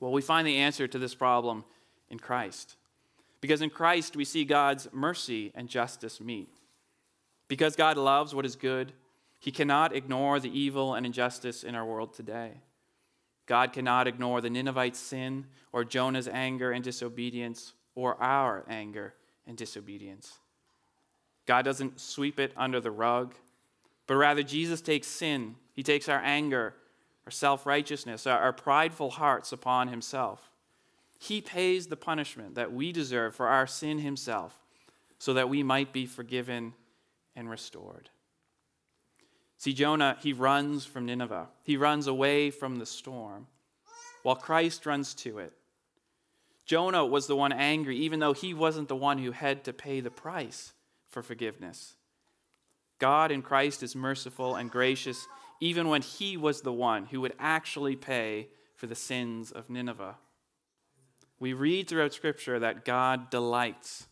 Well, 0.00 0.12
we 0.12 0.22
find 0.22 0.46
the 0.46 0.56
answer 0.56 0.88
to 0.88 0.98
this 0.98 1.14
problem 1.14 1.64
in 2.10 2.18
Christ. 2.18 2.76
Because 3.40 3.62
in 3.62 3.70
Christ, 3.70 4.16
we 4.16 4.24
see 4.24 4.44
God's 4.44 4.88
mercy 4.92 5.52
and 5.54 5.68
justice 5.68 6.20
meet. 6.20 6.48
Because 7.48 7.76
God 7.76 7.96
loves 7.96 8.34
what 8.34 8.46
is 8.46 8.56
good, 8.56 8.92
he 9.38 9.50
cannot 9.50 9.94
ignore 9.94 10.40
the 10.40 10.56
evil 10.56 10.94
and 10.94 11.04
injustice 11.04 11.64
in 11.64 11.74
our 11.74 11.84
world 11.84 12.14
today. 12.14 12.52
God 13.46 13.72
cannot 13.72 14.06
ignore 14.06 14.40
the 14.40 14.50
Ninevites' 14.50 14.98
sin 14.98 15.46
or 15.72 15.84
Jonah's 15.84 16.28
anger 16.28 16.70
and 16.70 16.84
disobedience 16.84 17.74
or 17.94 18.20
our 18.22 18.64
anger 18.68 19.14
and 19.46 19.56
disobedience. 19.56 20.38
God 21.46 21.64
doesn't 21.64 22.00
sweep 22.00 22.38
it 22.38 22.52
under 22.56 22.80
the 22.80 22.90
rug, 22.90 23.34
but 24.06 24.16
rather 24.16 24.42
Jesus 24.42 24.80
takes 24.80 25.06
sin, 25.06 25.56
he 25.74 25.82
takes 25.82 26.08
our 26.08 26.20
anger, 26.20 26.74
our 27.26 27.30
self 27.30 27.66
righteousness, 27.66 28.26
our, 28.26 28.38
our 28.38 28.52
prideful 28.52 29.10
hearts 29.10 29.52
upon 29.52 29.88
himself. 29.88 30.50
He 31.18 31.40
pays 31.40 31.86
the 31.86 31.96
punishment 31.96 32.56
that 32.56 32.72
we 32.72 32.90
deserve 32.92 33.34
for 33.34 33.46
our 33.46 33.66
sin 33.66 33.98
himself 33.98 34.58
so 35.18 35.34
that 35.34 35.48
we 35.48 35.62
might 35.62 35.92
be 35.92 36.04
forgiven 36.04 36.74
and 37.36 37.48
restored. 37.48 38.10
See, 39.56 39.72
Jonah, 39.72 40.16
he 40.20 40.32
runs 40.32 40.84
from 40.84 41.06
Nineveh, 41.06 41.48
he 41.62 41.76
runs 41.76 42.08
away 42.08 42.50
from 42.50 42.76
the 42.76 42.86
storm, 42.86 43.46
while 44.24 44.34
Christ 44.34 44.84
runs 44.84 45.14
to 45.14 45.38
it. 45.38 45.52
Jonah 46.64 47.06
was 47.06 47.28
the 47.28 47.36
one 47.36 47.52
angry, 47.52 47.96
even 47.98 48.18
though 48.18 48.32
he 48.32 48.54
wasn't 48.54 48.88
the 48.88 48.96
one 48.96 49.18
who 49.18 49.30
had 49.30 49.62
to 49.64 49.72
pay 49.72 50.00
the 50.00 50.10
price 50.10 50.72
for 51.08 51.22
forgiveness. 51.22 51.94
God 53.02 53.32
in 53.32 53.42
Christ 53.42 53.82
is 53.82 53.96
merciful 53.96 54.54
and 54.54 54.70
gracious, 54.70 55.26
even 55.58 55.88
when 55.88 56.02
he 56.02 56.36
was 56.36 56.60
the 56.60 56.72
one 56.72 57.06
who 57.06 57.20
would 57.20 57.34
actually 57.40 57.96
pay 57.96 58.46
for 58.76 58.86
the 58.86 58.94
sins 58.94 59.50
of 59.50 59.68
Nineveh. 59.68 60.14
We 61.40 61.52
read 61.52 61.88
throughout 61.88 62.12
Scripture 62.12 62.60
that 62.60 62.84
God 62.84 63.28
delights 63.28 64.06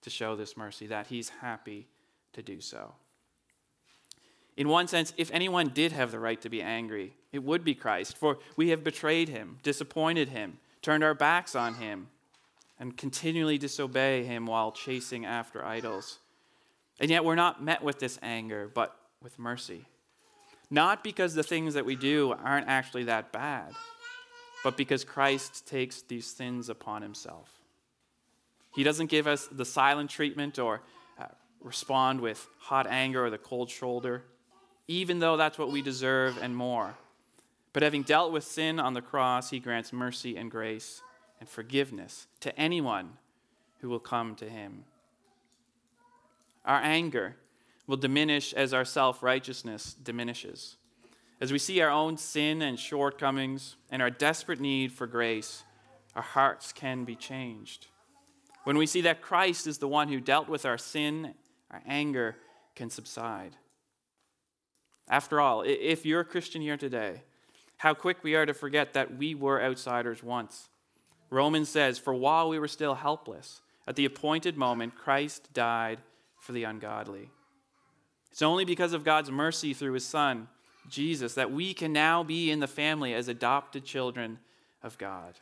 to 0.00 0.08
show 0.08 0.36
this 0.36 0.56
mercy, 0.56 0.86
that 0.86 1.08
he's 1.08 1.28
happy 1.28 1.88
to 2.32 2.40
do 2.40 2.62
so. 2.62 2.94
In 4.56 4.70
one 4.70 4.88
sense, 4.88 5.12
if 5.18 5.30
anyone 5.34 5.68
did 5.74 5.92
have 5.92 6.10
the 6.10 6.18
right 6.18 6.40
to 6.40 6.48
be 6.48 6.62
angry, 6.62 7.12
it 7.32 7.44
would 7.44 7.62
be 7.62 7.74
Christ, 7.74 8.16
for 8.16 8.38
we 8.56 8.70
have 8.70 8.82
betrayed 8.82 9.28
him, 9.28 9.58
disappointed 9.62 10.30
him, 10.30 10.60
turned 10.80 11.04
our 11.04 11.12
backs 11.12 11.54
on 11.54 11.74
him, 11.74 12.08
and 12.78 12.96
continually 12.96 13.58
disobey 13.58 14.24
him 14.24 14.46
while 14.46 14.72
chasing 14.72 15.26
after 15.26 15.62
idols. 15.62 16.20
And 17.00 17.10
yet 17.10 17.24
we're 17.24 17.34
not 17.34 17.62
met 17.62 17.82
with 17.82 17.98
this 17.98 18.18
anger, 18.22 18.70
but 18.72 18.94
with 19.22 19.38
mercy. 19.38 19.86
Not 20.70 21.02
because 21.02 21.34
the 21.34 21.42
things 21.42 21.74
that 21.74 21.84
we 21.84 21.96
do 21.96 22.32
aren't 22.32 22.68
actually 22.68 23.04
that 23.04 23.32
bad, 23.32 23.72
but 24.62 24.76
because 24.76 25.04
Christ 25.04 25.66
takes 25.66 26.02
these 26.02 26.26
sins 26.26 26.68
upon 26.68 27.02
himself. 27.02 27.48
He 28.74 28.84
doesn't 28.84 29.08
give 29.08 29.26
us 29.26 29.48
the 29.50 29.64
silent 29.64 30.10
treatment 30.10 30.58
or 30.58 30.82
uh, 31.18 31.24
respond 31.60 32.20
with 32.20 32.46
hot 32.58 32.86
anger 32.86 33.24
or 33.24 33.30
the 33.30 33.38
cold 33.38 33.70
shoulder 33.70 34.22
even 34.90 35.20
though 35.20 35.36
that's 35.36 35.56
what 35.56 35.70
we 35.70 35.82
deserve 35.82 36.36
and 36.42 36.56
more. 36.56 36.96
But 37.72 37.84
having 37.84 38.02
dealt 38.02 38.32
with 38.32 38.42
sin 38.42 38.80
on 38.80 38.92
the 38.92 39.00
cross, 39.00 39.50
he 39.50 39.60
grants 39.60 39.92
mercy 39.92 40.36
and 40.36 40.50
grace 40.50 41.00
and 41.38 41.48
forgiveness 41.48 42.26
to 42.40 42.58
anyone 42.58 43.10
who 43.78 43.88
will 43.88 44.00
come 44.00 44.34
to 44.34 44.48
him. 44.48 44.84
Our 46.64 46.80
anger 46.80 47.36
will 47.86 47.96
diminish 47.96 48.52
as 48.52 48.72
our 48.72 48.84
self 48.84 49.22
righteousness 49.22 49.94
diminishes. 49.94 50.76
As 51.40 51.52
we 51.52 51.58
see 51.58 51.80
our 51.80 51.90
own 51.90 52.18
sin 52.18 52.60
and 52.60 52.78
shortcomings 52.78 53.76
and 53.90 54.02
our 54.02 54.10
desperate 54.10 54.60
need 54.60 54.92
for 54.92 55.06
grace, 55.06 55.64
our 56.14 56.22
hearts 56.22 56.72
can 56.72 57.04
be 57.04 57.16
changed. 57.16 57.86
When 58.64 58.76
we 58.76 58.86
see 58.86 59.00
that 59.02 59.22
Christ 59.22 59.66
is 59.66 59.78
the 59.78 59.88
one 59.88 60.08
who 60.08 60.20
dealt 60.20 60.48
with 60.48 60.66
our 60.66 60.76
sin, 60.76 61.34
our 61.70 61.82
anger 61.86 62.36
can 62.74 62.90
subside. 62.90 63.56
After 65.08 65.40
all, 65.40 65.62
if 65.66 66.04
you're 66.04 66.20
a 66.20 66.24
Christian 66.24 66.60
here 66.60 66.76
today, 66.76 67.22
how 67.78 67.94
quick 67.94 68.22
we 68.22 68.34
are 68.34 68.44
to 68.44 68.52
forget 68.52 68.92
that 68.92 69.16
we 69.16 69.34
were 69.34 69.62
outsiders 69.62 70.22
once. 70.22 70.68
Romans 71.30 71.70
says, 71.70 71.98
For 71.98 72.12
while 72.12 72.50
we 72.50 72.58
were 72.58 72.68
still 72.68 72.94
helpless, 72.94 73.62
at 73.88 73.96
the 73.96 74.04
appointed 74.04 74.56
moment, 74.58 74.94
Christ 74.94 75.52
died 75.54 75.98
for 76.40 76.52
the 76.52 76.64
ungodly. 76.64 77.30
It's 78.32 78.42
only 78.42 78.64
because 78.64 78.92
of 78.92 79.04
God's 79.04 79.30
mercy 79.30 79.74
through 79.74 79.92
his 79.92 80.06
Son, 80.06 80.48
Jesus, 80.88 81.34
that 81.34 81.52
we 81.52 81.74
can 81.74 81.92
now 81.92 82.22
be 82.24 82.50
in 82.50 82.60
the 82.60 82.66
family 82.66 83.14
as 83.14 83.28
adopted 83.28 83.84
children 83.84 84.38
of 84.82 84.98
God. 84.98 85.34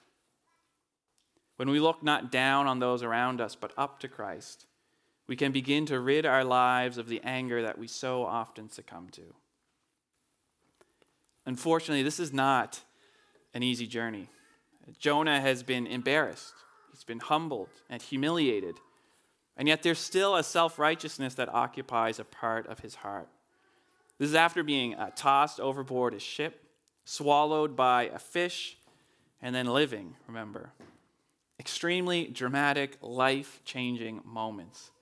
When 1.57 1.71
we 1.71 1.81
look 1.81 2.03
not 2.03 2.31
down 2.31 2.67
on 2.67 2.79
those 2.79 3.03
around 3.03 3.41
us, 3.41 3.55
but 3.55 3.73
up 3.77 4.01
to 4.01 4.09
Christ, 4.09 4.67
we 5.27 5.37
can 5.37 5.53
begin 5.53 5.87
to 5.87 6.01
rid 6.01 6.25
our 6.25 6.45
lives 6.45 6.99
of 6.99 7.09
the 7.09 7.21
anger 7.23 7.63
that 7.63 7.79
we 7.79 7.87
so 7.87 8.25
often 8.25 8.71
succumb 8.71 9.09
to. 9.13 9.35
Unfortunately, 11.47 12.03
this 12.03 12.21
is 12.21 12.33
not 12.33 12.81
an 13.55 13.63
easy 13.63 13.87
journey. 13.87 14.29
Jonah 14.99 15.41
has 15.41 15.63
been 15.63 15.87
embarrassed, 15.87 16.55
he's 16.91 17.05
been 17.05 17.21
humbled 17.21 17.69
and 17.91 18.01
humiliated, 18.01 18.77
and 19.59 19.67
yet 19.67 19.83
there's 19.83 19.99
still 19.99 20.37
a 20.37 20.45
self 20.45 20.79
righteousness 20.79 21.35
that 21.35 21.53
occupies 21.53 22.21
a 22.21 22.25
part 22.25 22.67
of 22.69 22.79
his 22.79 22.95
heart. 22.95 23.29
This 24.19 24.31
is 24.31 24.35
after 24.35 24.63
being 24.63 24.95
uh, 24.95 25.11
tossed 25.15 25.61
overboard 25.61 26.15
a 26.15 26.21
ship, 26.21 26.65
swallowed 27.05 27.77
by 27.77 28.05
a 28.05 28.19
fish, 28.19 28.79
and 29.43 29.55
then 29.55 29.67
living, 29.67 30.15
remember. 30.29 30.71
Extremely 31.59 32.27
dramatic, 32.27 32.97
life 33.01 33.61
changing 33.65 34.21
moments. 34.25 34.93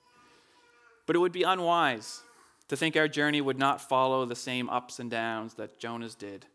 But 1.04 1.16
it 1.16 1.18
would 1.18 1.32
be 1.32 1.42
unwise 1.42 2.22
to 2.68 2.76
think 2.76 2.96
our 2.96 3.08
journey 3.08 3.40
would 3.40 3.58
not 3.58 3.86
follow 3.86 4.24
the 4.24 4.34
same 4.34 4.68
ups 4.70 4.98
and 4.98 5.10
downs 5.10 5.54
that 5.54 5.78
Jonah's 5.78 6.14
did, 6.14 6.46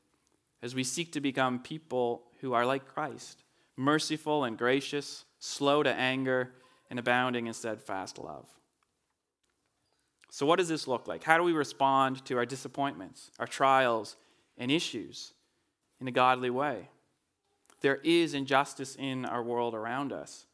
as 0.61 0.75
we 0.75 0.83
seek 0.83 1.11
to 1.13 1.21
become 1.21 1.59
people 1.59 2.23
who 2.39 2.53
are 2.53 2.65
like 2.65 2.87
Christ, 2.87 3.43
merciful 3.77 4.43
and 4.43 4.57
gracious, 4.57 5.25
slow 5.39 5.83
to 5.83 5.93
anger, 5.93 6.51
and 6.91 6.99
abounding 6.99 7.47
in 7.47 7.54
steadfast 7.54 8.19
love. 8.19 8.45
So, 10.30 10.45
what 10.45 10.60
does 10.60 10.69
this 10.69 10.88
look 10.88 11.08
like? 11.08 11.23
How 11.23 11.38
do 11.38 11.43
we 11.43 11.54
respond 11.54 12.23
to 12.25 12.38
our 12.38 12.45
disappointments, 12.45 13.32
our 13.39 13.47
trials, 13.47 14.15
and 14.58 14.69
issues? 14.69 15.34
in 16.01 16.08
a 16.08 16.12
godly 16.12 16.49
way. 16.49 16.89
There 17.82 17.99
is 18.04 18.34
injustice 18.34 18.95
in 18.99 19.23
our 19.23 19.41
world 19.41 19.73
around 19.73 20.12
us. 20.12 20.45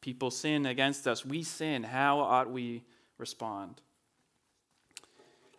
People 0.00 0.30
sin 0.30 0.66
against 0.66 1.06
us. 1.06 1.24
We 1.24 1.42
sin. 1.42 1.84
How 1.84 2.18
ought 2.18 2.50
we 2.50 2.84
respond? 3.18 3.82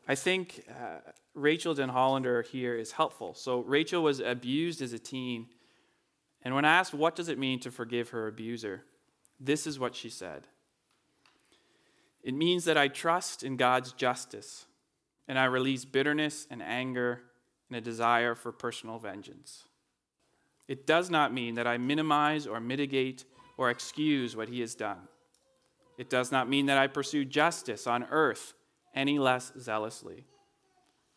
I 0.07 0.15
think 0.15 0.63
uh, 0.69 0.99
Rachael 1.33 1.75
Denhollander 1.75 2.45
here 2.45 2.75
is 2.75 2.93
helpful. 2.93 3.33
So, 3.35 3.61
Rachael 3.61 4.03
was 4.03 4.19
abused 4.19 4.81
as 4.81 4.93
a 4.93 4.99
teen. 4.99 5.47
And 6.43 6.55
when 6.55 6.65
asked, 6.65 6.93
what 6.93 7.15
does 7.15 7.29
it 7.29 7.37
mean 7.37 7.59
to 7.61 7.71
forgive 7.71 8.09
her 8.09 8.27
abuser? 8.27 8.83
This 9.39 9.67
is 9.67 9.79
what 9.79 9.95
she 9.95 10.09
said 10.09 10.47
It 12.23 12.33
means 12.33 12.65
that 12.65 12.77
I 12.77 12.87
trust 12.87 13.43
in 13.43 13.57
God's 13.57 13.93
justice 13.93 14.65
and 15.27 15.37
I 15.37 15.45
release 15.45 15.85
bitterness 15.85 16.47
and 16.49 16.61
anger 16.61 17.21
and 17.69 17.77
a 17.77 17.81
desire 17.81 18.33
for 18.33 18.51
personal 18.51 18.97
vengeance. 18.97 19.65
It 20.67 20.85
does 20.85 21.09
not 21.09 21.33
mean 21.33 21.55
that 21.55 21.67
I 21.67 21.77
minimize 21.77 22.47
or 22.47 22.59
mitigate 22.59 23.25
or 23.57 23.69
excuse 23.69 24.35
what 24.35 24.49
he 24.49 24.59
has 24.61 24.75
done. 24.75 25.07
It 25.97 26.09
does 26.09 26.31
not 26.31 26.49
mean 26.49 26.67
that 26.67 26.77
I 26.77 26.87
pursue 26.87 27.25
justice 27.25 27.87
on 27.87 28.05
earth 28.11 28.53
any 28.93 29.17
less 29.17 29.51
zealously. 29.59 30.25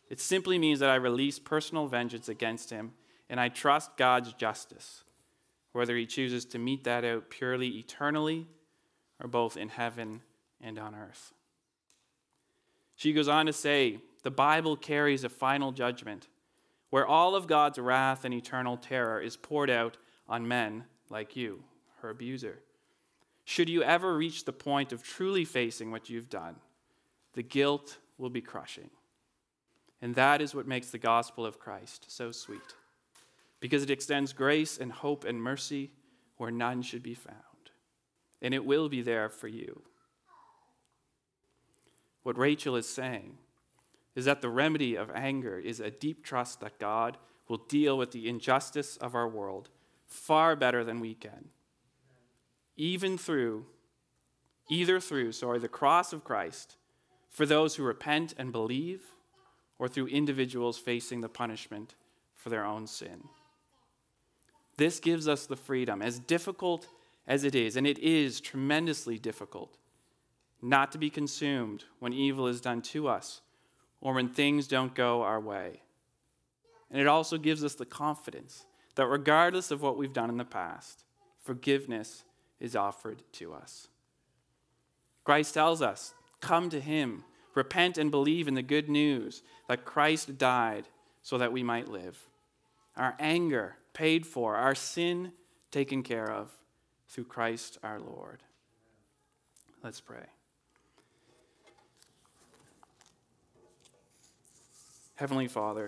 It 0.09 0.19
simply 0.19 0.57
means 0.57 0.79
that 0.79 0.89
I 0.89 0.95
release 0.95 1.39
personal 1.39 1.87
vengeance 1.87 2.27
against 2.27 2.69
him 2.69 2.93
and 3.29 3.39
I 3.39 3.49
trust 3.49 3.95
God's 3.95 4.33
justice, 4.33 5.03
whether 5.71 5.95
he 5.95 6.05
chooses 6.05 6.45
to 6.45 6.59
mete 6.59 6.83
that 6.83 7.05
out 7.05 7.29
purely 7.29 7.69
eternally 7.69 8.47
or 9.21 9.27
both 9.27 9.57
in 9.57 9.69
heaven 9.69 10.21
and 10.59 10.77
on 10.77 10.95
earth. 10.95 11.33
She 12.95 13.13
goes 13.13 13.27
on 13.27 13.45
to 13.45 13.53
say 13.53 13.99
the 14.23 14.31
Bible 14.31 14.75
carries 14.75 15.23
a 15.23 15.29
final 15.29 15.71
judgment 15.71 16.27
where 16.89 17.07
all 17.07 17.35
of 17.35 17.47
God's 17.47 17.79
wrath 17.79 18.25
and 18.25 18.33
eternal 18.33 18.77
terror 18.77 19.19
is 19.21 19.37
poured 19.37 19.69
out 19.69 19.97
on 20.27 20.47
men 20.47 20.83
like 21.09 21.35
you, 21.35 21.63
her 22.01 22.09
abuser. 22.09 22.59
Should 23.45 23.69
you 23.69 23.81
ever 23.83 24.15
reach 24.15 24.45
the 24.45 24.53
point 24.53 24.91
of 24.93 25.03
truly 25.03 25.45
facing 25.45 25.89
what 25.89 26.09
you've 26.09 26.29
done, 26.29 26.57
the 27.33 27.43
guilt 27.43 27.97
will 28.17 28.29
be 28.29 28.41
crushing. 28.41 28.89
And 30.01 30.15
that 30.15 30.41
is 30.41 30.53
what 30.53 30.67
makes 30.67 30.89
the 30.89 30.97
gospel 30.97 31.45
of 31.45 31.59
Christ 31.59 32.05
so 32.07 32.31
sweet, 32.31 32.59
because 33.61 33.83
it 33.83 33.89
extends 33.89 34.33
grace 34.33 34.77
and 34.77 34.91
hope 34.91 35.23
and 35.23 35.41
mercy 35.41 35.91
where 36.35 36.51
none 36.51 36.81
should 36.81 37.03
be 37.03 37.13
found. 37.13 37.37
And 38.41 38.53
it 38.53 38.65
will 38.65 38.89
be 38.89 39.01
there 39.01 39.29
for 39.29 39.47
you. 39.47 39.83
What 42.23 42.37
Rachael 42.37 42.75
is 42.75 42.89
saying 42.89 43.37
is 44.15 44.25
that 44.25 44.41
the 44.41 44.49
remedy 44.49 44.95
of 44.95 45.09
anger 45.11 45.57
is 45.57 45.79
a 45.79 45.91
deep 45.91 46.25
trust 46.25 46.59
that 46.59 46.79
God 46.79 47.17
will 47.47 47.57
deal 47.69 47.97
with 47.97 48.11
the 48.11 48.27
injustice 48.27 48.97
of 48.97 49.15
our 49.15 49.29
world 49.29 49.69
far 50.05 50.55
better 50.55 50.83
than 50.83 50.99
we 50.99 51.13
can. 51.13 51.49
Even 52.75 53.17
through, 53.17 53.65
either 54.69 54.99
through, 54.99 55.31
sorry, 55.31 55.59
the 55.59 55.67
cross 55.67 56.11
of 56.11 56.23
Christ 56.23 56.77
for 57.29 57.45
those 57.45 57.75
who 57.75 57.83
repent 57.83 58.33
and 58.37 58.51
believe, 58.51 59.03
or 59.79 59.87
through 59.87 60.07
individuals 60.07 60.77
facing 60.77 61.21
the 61.21 61.29
punishment 61.29 61.95
for 62.35 62.49
their 62.49 62.65
own 62.65 62.85
sin. 62.85 63.23
This 64.81 64.99
gives 64.99 65.27
us 65.27 65.45
the 65.45 65.55
freedom, 65.55 66.01
as 66.01 66.17
difficult 66.17 66.87
as 67.27 67.43
it 67.43 67.53
is, 67.53 67.75
and 67.75 67.85
it 67.85 67.99
is 67.99 68.41
tremendously 68.41 69.19
difficult, 69.19 69.77
not 70.59 70.91
to 70.93 70.97
be 70.97 71.11
consumed 71.11 71.85
when 71.99 72.13
evil 72.13 72.47
is 72.47 72.61
done 72.61 72.81
to 72.81 73.07
us 73.07 73.41
or 73.99 74.15
when 74.15 74.27
things 74.27 74.67
don't 74.67 74.95
go 74.95 75.21
our 75.21 75.39
way. 75.39 75.83
And 76.89 76.99
it 76.99 77.05
also 77.05 77.37
gives 77.37 77.63
us 77.63 77.75
the 77.75 77.85
confidence 77.85 78.65
that 78.95 79.05
regardless 79.05 79.69
of 79.69 79.83
what 79.83 79.97
we've 79.99 80.13
done 80.13 80.31
in 80.31 80.37
the 80.37 80.45
past, 80.45 81.03
forgiveness 81.43 82.23
is 82.59 82.75
offered 82.75 83.21
to 83.33 83.53
us. 83.53 83.87
Christ 85.23 85.53
tells 85.53 85.83
us, 85.83 86.15
Come 86.39 86.71
to 86.71 86.79
him, 86.79 87.23
repent 87.53 87.99
and 87.99 88.09
believe 88.09 88.47
in 88.47 88.55
the 88.55 88.63
good 88.63 88.89
news 88.89 89.43
that 89.67 89.85
Christ 89.85 90.39
died 90.39 90.87
so 91.21 91.37
that 91.37 91.53
we 91.53 91.61
might 91.61 91.87
live. 91.87 92.17
Our 92.97 93.15
anger 93.19 93.75
paid 93.93 94.25
for, 94.25 94.55
our 94.55 94.75
sin 94.75 95.31
taken 95.71 96.03
care 96.03 96.29
of 96.29 96.49
through 97.07 97.25
Christ 97.25 97.77
our 97.83 97.99
Lord. 97.99 98.41
Let's 99.83 99.99
pray. 99.99 100.25
Heavenly 105.15 105.47
Father, 105.47 105.87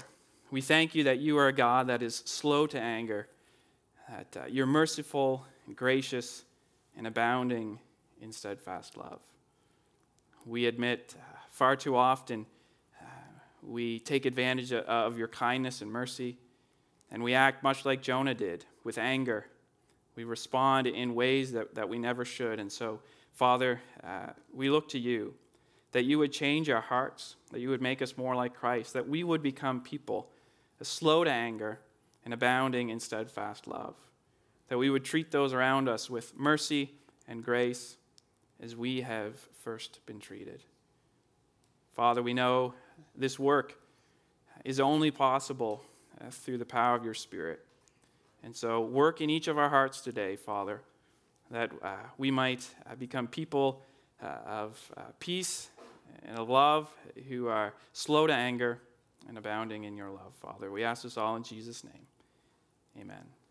we 0.52 0.62
thank 0.62 0.94
you 0.94 1.06
that 1.06 1.20
you 1.20 1.38
are 1.38 1.48
a 1.48 1.54
God 1.54 1.88
that 1.88 2.04
is 2.04 2.18
slow 2.26 2.68
to 2.68 2.80
anger, 2.80 3.28
that 4.08 4.38
uh, 4.38 4.46
you're 4.48 4.68
merciful, 4.68 5.46
and 5.66 5.76
gracious, 5.76 6.44
and 6.96 7.08
abounding 7.08 7.80
in 8.22 8.32
steadfast 8.32 8.96
love. 8.98 9.20
We 10.46 10.68
admit 10.68 11.16
uh, 11.18 11.38
far 11.50 11.76
too 11.76 11.96
often 11.96 12.46
uh, 13.02 13.06
we 13.64 14.00
take 14.00 14.26
advantage 14.26 14.72
of, 14.72 14.86
of 14.86 15.18
your 15.18 15.30
kindness 15.30 15.82
and 15.82 15.92
mercy, 15.92 16.38
and 17.14 17.24
we 17.24 17.36
act 17.36 17.64
much 17.64 17.86
like 17.86 18.02
Jonah 18.02 18.34
did 18.34 18.66
with 18.84 18.98
anger. 18.98 19.46
We 20.16 20.26
respond 20.26 20.88
in 20.88 21.16
ways 21.16 21.54
that, 21.54 21.76
that 21.76 21.88
we 21.88 22.00
never 22.00 22.26
should. 22.26 22.60
And 22.60 22.72
so, 22.72 23.00
Father, 23.32 23.80
uh, 24.04 24.32
we 24.54 24.70
look 24.70 24.90
to 24.90 25.00
you 25.00 25.36
that 25.92 26.04
you 26.04 26.18
would 26.18 26.34
change 26.34 26.70
our 26.70 26.82
hearts, 26.82 27.36
that 27.52 27.60
you 27.60 27.70
would 27.70 27.82
make 27.82 28.02
us 28.02 28.18
more 28.18 28.36
like 28.36 28.56
Christ, 28.56 28.94
that 28.94 29.08
we 29.08 29.24
would 29.24 29.44
become 29.44 29.80
people 29.80 30.30
slow 30.82 31.24
to 31.24 31.32
anger 31.32 31.80
and 32.26 32.34
abounding 32.34 32.90
in 32.90 33.00
steadfast 33.00 33.68
love, 33.68 33.96
that 34.68 34.78
we 34.78 34.90
would 34.90 35.06
treat 35.06 35.32
those 35.32 35.54
around 35.54 35.88
us 35.88 36.10
with 36.10 36.38
mercy 36.38 36.92
and 37.28 37.44
grace 37.44 37.98
as 38.60 38.76
we 38.76 39.02
have 39.02 39.40
first 39.64 40.00
been 40.06 40.20
treated. 40.20 40.64
Father, 41.94 42.22
we 42.24 42.34
know 42.34 42.74
this 43.16 43.38
work 43.38 43.76
is 44.66 44.80
only 44.80 45.12
possible 45.12 45.84
uh, 46.22 46.30
through 46.30 46.58
the 46.58 46.66
power 46.66 46.96
of 46.96 47.04
your 47.04 47.14
Spirit. 47.14 47.60
And 48.44 48.56
so, 48.56 48.82
work 48.82 49.22
in 49.22 49.30
each 49.30 49.48
of 49.48 49.58
our 49.58 49.70
hearts 49.70 50.02
today, 50.02 50.36
Father, 50.36 50.82
that 51.52 51.72
uh, 51.82 51.96
we 52.18 52.32
might 52.32 52.68
uh, 52.90 52.96
become 52.96 53.28
people 53.28 53.82
uh, 54.22 54.38
of 54.46 54.92
uh, 54.98 55.02
peace 55.20 55.70
and 56.26 56.38
of 56.38 56.50
love, 56.50 56.90
who 57.28 57.48
are 57.48 57.74
slow 57.94 58.28
to 58.28 58.34
anger 58.34 58.80
and 59.28 59.38
abounding 59.38 59.84
in 59.84 59.96
your 59.96 60.10
love, 60.10 60.34
Father. 60.42 60.72
We 60.72 60.84
ask 60.84 61.04
this 61.04 61.18
all 61.18 61.36
in 61.36 61.44
Jesus' 61.44 61.84
name. 61.84 62.08
Amen. 63.00 63.43